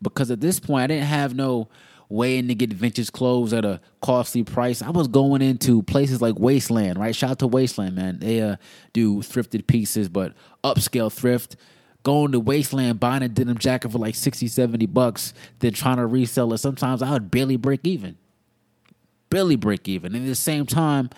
because 0.01 0.31
at 0.31 0.41
this 0.41 0.59
point 0.59 0.83
I 0.83 0.87
didn't 0.87 1.07
have 1.07 1.35
no 1.35 1.67
way 2.09 2.39
in 2.39 2.47
to 2.47 2.55
get 2.55 2.73
vintage 2.73 3.11
clothes 3.11 3.53
at 3.53 3.63
a 3.63 3.79
costly 4.01 4.43
price. 4.43 4.81
I 4.81 4.89
was 4.89 5.07
going 5.07 5.41
into 5.43 5.83
places 5.83 6.21
like 6.21 6.39
Wasteland, 6.39 6.97
right? 6.97 7.15
Shout 7.15 7.31
out 7.31 7.39
to 7.39 7.47
Wasteland, 7.47 7.95
man. 7.95 8.19
They 8.19 8.41
uh, 8.41 8.55
do 8.93 9.19
thrifted 9.19 9.67
pieces, 9.67 10.09
but 10.09 10.33
upscale 10.63 11.11
thrift. 11.11 11.55
Going 12.01 12.31
to 12.31 12.39
Wasteland, 12.39 12.99
buying 12.99 13.21
a 13.21 13.29
denim 13.29 13.57
jacket 13.57 13.91
for 13.91 13.99
like 13.99 14.15
60, 14.15 14.47
70 14.47 14.85
bucks, 14.87 15.33
then 15.59 15.73
trying 15.73 15.97
to 15.97 16.07
resell 16.07 16.51
it. 16.53 16.57
Sometimes 16.57 17.01
I 17.01 17.11
would 17.11 17.29
barely 17.29 17.57
break 17.57 17.81
even. 17.83 18.17
Barely 19.29 19.55
break 19.55 19.87
even. 19.87 20.15
And 20.15 20.23
at 20.23 20.27
the 20.27 20.35
same 20.35 20.65
time, 20.65 21.09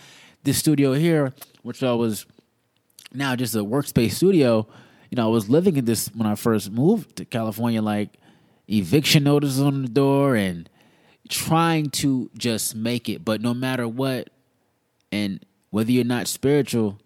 this 0.44 0.58
studio 0.58 0.94
here, 0.94 1.34
which 1.62 1.84
I 1.84 1.94
was 1.94 2.26
now 3.14 3.36
just 3.36 3.56
a 3.56 3.60
workspace 3.60 4.14
studio, 4.14 4.68
you 5.10 5.16
know, 5.16 5.26
I 5.26 5.30
was 5.30 5.50
living 5.50 5.78
in 5.78 5.86
this 5.86 6.10
when 6.16 6.28
I 6.28 6.36
first 6.36 6.72
moved 6.72 7.16
to 7.18 7.26
California, 7.26 7.82
like 7.82 8.10
eviction 8.68 9.24
notices 9.24 9.62
on 9.62 9.84
the 9.84 9.88
door 9.88 10.36
and 10.36 10.70
trying 11.32 11.90
to 11.90 12.30
just 12.38 12.76
make 12.76 13.10
it. 13.10 13.26
But 13.26 13.42
no 13.42 13.54
matter 13.54 13.88
what, 13.88 14.30
and 15.12 15.44
whether 15.72 15.92
you're 15.92 16.04
not 16.04 16.28
spiritual, 16.28 17.00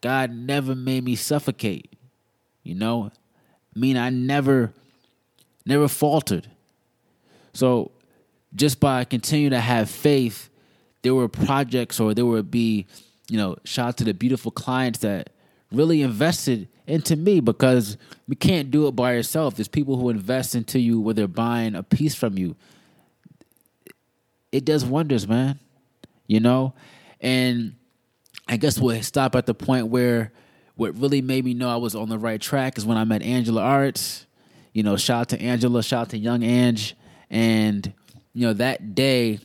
God 0.00 0.30
never 0.30 0.74
made 0.74 1.04
me 1.04 1.16
suffocate. 1.16 1.94
You 2.62 2.74
know? 2.74 3.10
I 3.74 3.78
mean, 3.78 3.96
I 3.96 4.10
never 4.10 4.74
never 5.64 5.86
faltered. 5.88 6.48
So 7.54 7.92
just 8.54 8.80
by 8.80 9.04
continuing 9.04 9.52
to 9.52 9.60
have 9.60 9.88
faith, 9.88 10.50
there 11.02 11.14
were 11.14 11.28
projects 11.28 12.00
or 12.00 12.14
there 12.14 12.26
would 12.26 12.50
be, 12.50 12.86
you 13.28 13.38
know, 13.38 13.56
shout 13.64 13.88
out 13.88 13.96
to 13.98 14.04
the 14.04 14.12
beautiful 14.12 14.50
clients 14.50 14.98
that 15.00 15.30
really 15.70 16.02
invested 16.02 16.68
into 16.86 17.14
me 17.14 17.40
because 17.40 17.96
we 18.26 18.34
can't 18.34 18.70
do 18.70 18.88
it 18.88 18.92
by 18.92 19.14
ourselves. 19.14 19.56
There's 19.56 19.68
people 19.68 19.96
who 19.96 20.10
invest 20.10 20.54
into 20.54 20.80
you 20.80 21.00
where 21.00 21.14
they're 21.14 21.28
buying 21.28 21.76
a 21.76 21.82
piece 21.82 22.14
from 22.14 22.36
you. 22.36 22.56
It 24.52 24.64
does 24.64 24.84
wonders, 24.84 25.26
man. 25.26 25.58
You 26.26 26.40
know? 26.40 26.74
And 27.20 27.74
I 28.46 28.56
guess 28.56 28.78
we'll 28.78 29.02
stop 29.02 29.34
at 29.34 29.46
the 29.46 29.54
point 29.54 29.88
where 29.88 30.32
what 30.76 30.96
really 30.96 31.22
made 31.22 31.44
me 31.44 31.54
know 31.54 31.68
I 31.68 31.76
was 31.76 31.94
on 31.94 32.08
the 32.08 32.18
right 32.18 32.40
track 32.40 32.78
is 32.78 32.86
when 32.86 32.96
I 32.96 33.04
met 33.04 33.22
Angela 33.22 33.62
Ahrendts. 33.62 34.26
You 34.72 34.82
know, 34.82 34.96
shout 34.96 35.20
out 35.20 35.28
to 35.30 35.40
Angela, 35.42 35.82
shout 35.82 36.02
out 36.02 36.08
to 36.10 36.18
Young 36.18 36.42
Ange. 36.42 36.96
And, 37.30 37.92
you 38.32 38.46
know, 38.46 38.52
that 38.54 38.94
day 38.94 39.40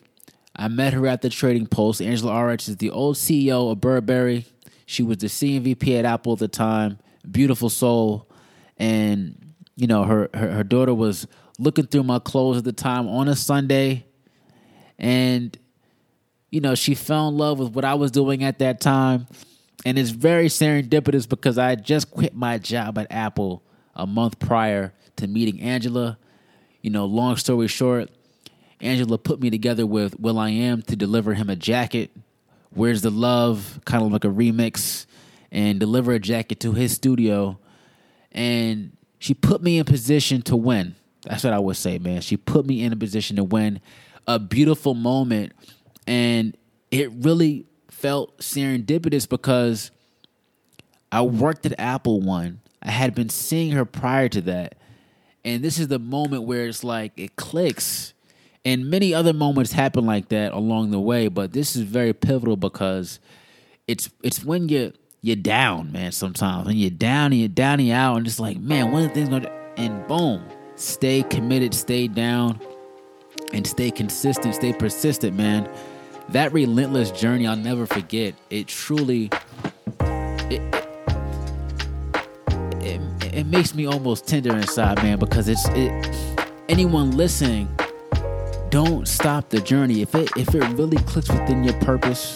I 0.55 0.67
met 0.67 0.93
her 0.93 1.07
at 1.07 1.21
the 1.21 1.29
trading 1.29 1.67
post. 1.67 2.01
Angela 2.01 2.33
Ahrendts 2.33 2.69
is 2.69 2.77
the 2.77 2.89
old 2.91 3.15
CEO 3.15 3.71
of 3.71 3.81
Burberry. 3.81 4.45
She 4.85 5.03
was 5.03 5.17
the 5.17 5.27
CMVP 5.27 5.99
at 5.99 6.05
Apple 6.05 6.33
at 6.33 6.39
the 6.39 6.47
time 6.47 6.99
beautiful 7.29 7.69
soul, 7.69 8.29
and 8.77 9.53
you 9.75 9.87
know 9.87 10.03
her, 10.03 10.29
her 10.33 10.51
her 10.51 10.63
daughter 10.63 10.93
was 10.93 11.27
looking 11.59 11.87
through 11.87 12.03
my 12.03 12.19
clothes 12.19 12.57
at 12.57 12.63
the 12.63 12.73
time 12.73 13.07
on 13.07 13.27
a 13.27 13.35
Sunday, 13.35 14.05
and 14.97 15.57
you 16.49 16.61
know 16.61 16.75
she 16.75 16.95
fell 16.95 17.27
in 17.29 17.37
love 17.37 17.59
with 17.59 17.73
what 17.73 17.85
I 17.85 17.95
was 17.95 18.11
doing 18.11 18.43
at 18.43 18.59
that 18.59 18.81
time, 18.81 19.27
and 19.85 19.97
it's 19.97 20.09
very 20.09 20.47
serendipitous 20.47 21.27
because 21.27 21.57
I 21.57 21.75
just 21.75 22.11
quit 22.11 22.35
my 22.35 22.57
job 22.57 22.97
at 22.97 23.07
Apple 23.11 23.63
a 23.95 24.05
month 24.05 24.39
prior 24.39 24.93
to 25.17 25.27
meeting 25.27 25.61
Angela. 25.61 26.17
You 26.81 26.91
know, 26.91 27.05
long 27.05 27.35
story 27.37 27.67
short, 27.67 28.09
Angela 28.79 29.17
put 29.17 29.41
me 29.41 29.49
together 29.49 29.85
with 29.85 30.19
will.i.am 30.19 30.81
to 30.83 30.95
deliver 30.95 31.33
him 31.33 31.49
a 31.49 31.55
jacket. 31.55 32.11
Where's 32.71 33.01
the 33.01 33.09
love? 33.09 33.79
Kind 33.85 34.05
of 34.05 34.11
like 34.11 34.23
a 34.23 34.29
remix 34.29 35.05
and 35.51 35.79
deliver 35.79 36.11
a 36.13 36.19
jacket 36.19 36.59
to 36.61 36.73
his 36.73 36.93
studio. 36.93 37.57
And 38.31 38.95
she 39.19 39.33
put 39.33 39.63
me 39.63 39.79
in 39.79 39.85
position 39.85 40.41
to 40.43 40.55
win. 40.55 40.95
That's 41.23 41.43
what 41.43 41.53
I 41.53 41.59
would 41.59 41.75
say, 41.75 41.97
man. 41.97 42.21
She 42.21 42.37
put 42.37 42.65
me 42.65 42.83
in 42.83 42.93
a 42.93 42.95
position 42.95 43.37
to 43.37 43.43
win 43.43 43.81
a 44.27 44.39
beautiful 44.39 44.93
moment. 44.93 45.53
And 46.05 46.55
it 46.91 47.11
really 47.11 47.65
felt 47.89 48.37
serendipitous 48.39 49.27
because 49.27 49.91
I 51.11 51.21
worked 51.21 51.65
at 51.65 51.79
Apple 51.79 52.21
One. 52.21 52.61
I 52.81 52.91
had 52.91 53.15
been 53.15 53.29
seeing 53.29 53.71
her 53.71 53.85
prior 53.85 54.29
to 54.29 54.41
that. 54.41 54.75
And 55.43 55.63
this 55.63 55.79
is 55.79 55.87
the 55.87 55.99
moment 55.99 56.43
where 56.43 56.65
it's 56.65 56.83
like 56.83 57.13
it 57.17 57.35
clicks. 57.35 58.13
And 58.65 58.89
many 58.89 59.13
other 59.13 59.33
moments 59.33 59.71
happen 59.71 60.05
like 60.05 60.29
that 60.29 60.51
along 60.51 60.91
the 60.91 60.99
way, 60.99 61.29
but 61.29 61.53
this 61.53 61.75
is 61.75 61.83
very 61.83 62.13
pivotal 62.13 62.57
because 62.57 63.19
it's 63.87 64.09
it's 64.21 64.43
when 64.43 64.67
you 64.67 64.91
you're 65.21 65.37
down, 65.37 65.91
man, 65.93 66.11
sometimes. 66.11 66.67
And 66.67 66.77
you're 66.77 66.89
down 66.89 67.31
and 67.31 67.39
you're 67.39 67.47
down 67.47 67.79
and 67.79 67.87
you're 67.87 67.97
out, 67.97 68.17
and 68.17 68.27
it's 68.27 68.39
like, 68.39 68.57
man, 68.57 68.91
one 68.91 69.03
of 69.03 69.09
the 69.09 69.13
things 69.13 69.29
gonna 69.29 69.49
and 69.77 70.05
boom, 70.07 70.43
stay 70.75 71.23
committed, 71.23 71.73
stay 71.73 72.07
down, 72.07 72.59
and 73.53 73.65
stay 73.65 73.91
consistent, 73.91 74.55
stay 74.55 74.73
persistent, 74.73 75.35
man. 75.35 75.69
That 76.29 76.51
relentless 76.51 77.11
journey 77.11 77.47
I'll 77.47 77.55
never 77.55 77.85
forget. 77.85 78.35
It 78.49 78.67
truly 78.67 79.29
it, 80.49 80.61
it, 82.81 83.01
it 83.33 83.45
makes 83.45 83.73
me 83.73 83.85
almost 83.85 84.27
tender 84.27 84.55
inside, 84.55 85.01
man, 85.03 85.19
because 85.19 85.47
it's 85.47 85.67
it 85.69 85.91
anyone 86.69 87.11
listening, 87.11 87.69
don't 88.69 89.07
stop 89.07 89.49
the 89.49 89.61
journey. 89.61 90.01
If 90.01 90.15
it 90.15 90.29
if 90.35 90.53
it 90.53 90.63
really 90.77 90.97
clicks 91.03 91.29
within 91.29 91.63
your 91.63 91.79
purpose 91.81 92.35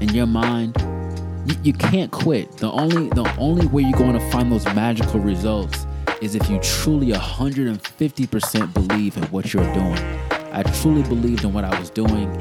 and 0.00 0.12
your 0.12 0.26
mind, 0.26 0.76
you, 1.46 1.56
you 1.64 1.72
can't 1.72 2.10
quit. 2.12 2.56
The 2.58 2.70
only 2.70 3.08
the 3.08 3.32
only 3.38 3.66
way 3.66 3.82
you're 3.82 3.98
going 3.98 4.18
to 4.18 4.30
find 4.30 4.50
those 4.52 4.64
magical 4.66 5.20
results 5.20 5.86
is 6.22 6.34
if 6.34 6.48
you 6.48 6.58
truly 6.60 7.12
150% 7.12 8.72
believe 8.72 9.16
in 9.16 9.22
what 9.24 9.52
you're 9.52 9.74
doing. 9.74 10.25
I 10.56 10.62
truly 10.62 11.02
believed 11.02 11.44
in 11.44 11.52
what 11.52 11.64
I 11.64 11.78
was 11.78 11.90
doing. 11.90 12.34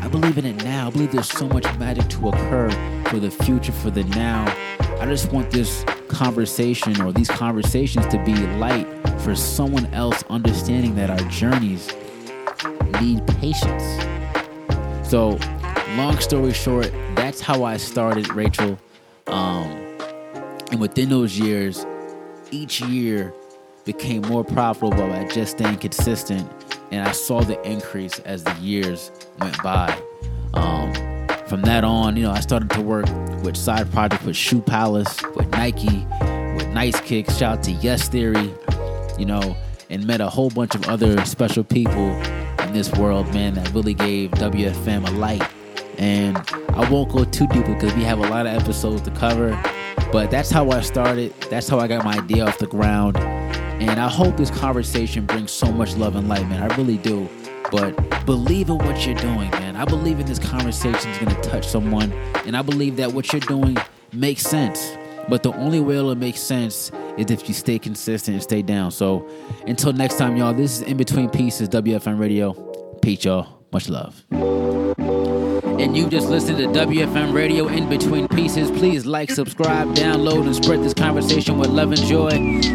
I 0.00 0.06
believe 0.06 0.38
in 0.38 0.46
it 0.46 0.62
now. 0.62 0.86
I 0.86 0.90
believe 0.90 1.10
there's 1.10 1.28
so 1.28 1.48
much 1.48 1.64
magic 1.80 2.08
to 2.10 2.28
occur 2.28 2.70
for 3.08 3.18
the 3.18 3.28
future, 3.28 3.72
for 3.72 3.90
the 3.90 4.04
now. 4.04 4.44
I 5.00 5.06
just 5.06 5.32
want 5.32 5.50
this 5.50 5.84
conversation 6.06 7.00
or 7.00 7.12
these 7.12 7.26
conversations 7.26 8.06
to 8.06 8.22
be 8.24 8.36
light 8.58 8.86
for 9.22 9.34
someone 9.34 9.86
else 9.86 10.22
understanding 10.30 10.94
that 10.94 11.10
our 11.10 11.28
journeys 11.28 11.92
need 13.00 13.26
patience. 13.40 13.82
So, 15.02 15.36
long 15.96 16.20
story 16.20 16.52
short, 16.52 16.92
that's 17.16 17.40
how 17.40 17.64
I 17.64 17.78
started, 17.78 18.32
Rachel. 18.32 18.78
Um, 19.26 19.66
and 20.70 20.80
within 20.80 21.08
those 21.08 21.36
years, 21.36 21.84
each 22.52 22.80
year 22.80 23.34
became 23.84 24.22
more 24.22 24.44
profitable 24.44 25.08
by 25.08 25.24
just 25.24 25.58
staying 25.58 25.78
consistent. 25.78 26.48
And 26.90 27.06
I 27.06 27.12
saw 27.12 27.40
the 27.40 27.60
increase 27.68 28.18
as 28.20 28.44
the 28.44 28.54
years 28.54 29.10
went 29.40 29.62
by. 29.62 30.00
Um, 30.54 30.92
from 31.46 31.62
that 31.62 31.84
on, 31.84 32.16
you 32.16 32.24
know, 32.24 32.32
I 32.32 32.40
started 32.40 32.70
to 32.70 32.80
work 32.80 33.06
with 33.42 33.56
side 33.56 33.90
projects 33.92 34.24
with 34.24 34.36
Shoe 34.36 34.60
Palace, 34.60 35.20
with 35.34 35.48
Nike, 35.50 36.06
with 36.56 36.68
Nice 36.68 37.00
Kicks. 37.00 37.36
Shout 37.36 37.58
out 37.58 37.64
to 37.64 37.72
Yes 37.72 38.08
Theory, 38.08 38.52
you 39.18 39.26
know, 39.26 39.56
and 39.90 40.06
met 40.06 40.20
a 40.20 40.28
whole 40.28 40.50
bunch 40.50 40.74
of 40.74 40.88
other 40.88 41.24
special 41.24 41.64
people 41.64 42.10
in 42.62 42.72
this 42.72 42.92
world, 42.92 43.32
man, 43.32 43.54
that 43.54 43.72
really 43.72 43.94
gave 43.94 44.30
WFM 44.32 45.08
a 45.08 45.12
light 45.12 45.42
and 45.98 46.36
I 46.74 46.88
won't 46.90 47.10
go 47.10 47.24
too 47.24 47.46
deep 47.48 47.66
because 47.66 47.94
we 47.94 48.02
have 48.02 48.18
a 48.18 48.28
lot 48.28 48.46
of 48.46 48.52
episodes 48.52 49.02
to 49.02 49.10
cover. 49.12 49.60
But 50.12 50.30
that's 50.30 50.50
how 50.50 50.70
I 50.70 50.80
started. 50.80 51.34
That's 51.50 51.68
how 51.68 51.78
I 51.78 51.88
got 51.88 52.04
my 52.04 52.18
idea 52.18 52.46
off 52.46 52.58
the 52.58 52.66
ground. 52.66 53.16
And 53.78 54.00
I 54.00 54.08
hope 54.08 54.36
this 54.36 54.50
conversation 54.50 55.26
brings 55.26 55.52
so 55.52 55.70
much 55.70 55.96
love 55.96 56.16
and 56.16 56.28
light, 56.28 56.48
man. 56.48 56.62
I 56.62 56.74
really 56.76 56.98
do. 56.98 57.28
But 57.70 58.24
believe 58.26 58.68
in 58.68 58.78
what 58.78 59.06
you're 59.06 59.16
doing, 59.16 59.50
man. 59.50 59.76
I 59.76 59.84
believe 59.84 60.18
in 60.18 60.26
this 60.26 60.38
conversation 60.38 61.10
is 61.10 61.18
gonna 61.18 61.40
touch 61.42 61.66
someone, 61.66 62.12
and 62.46 62.56
I 62.56 62.62
believe 62.62 62.96
that 62.96 63.12
what 63.12 63.32
you're 63.32 63.40
doing 63.40 63.76
makes 64.12 64.42
sense. 64.42 64.96
But 65.28 65.42
the 65.42 65.52
only 65.54 65.80
way 65.80 65.96
it'll 65.96 66.14
make 66.14 66.36
sense 66.36 66.92
is 67.18 67.30
if 67.30 67.48
you 67.48 67.54
stay 67.54 67.78
consistent 67.78 68.34
and 68.34 68.42
stay 68.42 68.62
down. 68.62 68.92
So 68.92 69.28
until 69.66 69.92
next 69.92 70.18
time, 70.18 70.36
y'all, 70.36 70.54
this 70.54 70.80
is 70.80 70.82
In 70.82 70.96
Between 70.96 71.28
Pieces, 71.28 71.68
WFM 71.68 72.18
Radio. 72.18 72.52
Peace, 73.02 73.24
y'all. 73.24 73.64
Much 73.72 73.88
love. 73.88 74.24
And 75.78 75.94
you 75.94 76.08
just 76.08 76.28
listened 76.28 76.56
to 76.58 76.64
WFM 76.68 77.34
Radio 77.34 77.68
In 77.68 77.88
Between 77.88 78.28
Pieces. 78.28 78.70
Please 78.70 79.04
like, 79.04 79.30
subscribe, 79.30 79.88
download, 79.94 80.46
and 80.46 80.56
spread 80.56 80.82
this 80.82 80.94
conversation 80.94 81.58
with 81.58 81.68
love 81.68 81.92
and 81.92 82.00
joy. 82.00 82.30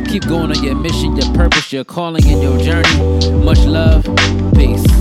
Keep 0.05 0.27
going 0.27 0.55
on 0.55 0.63
your 0.63 0.75
mission, 0.75 1.15
your 1.15 1.33
purpose, 1.33 1.73
your 1.73 1.83
calling, 1.83 2.23
and 2.27 2.43
your 2.43 2.59
journey. 2.59 3.31
Much 3.43 3.59
love. 3.65 4.03
Peace. 4.53 5.00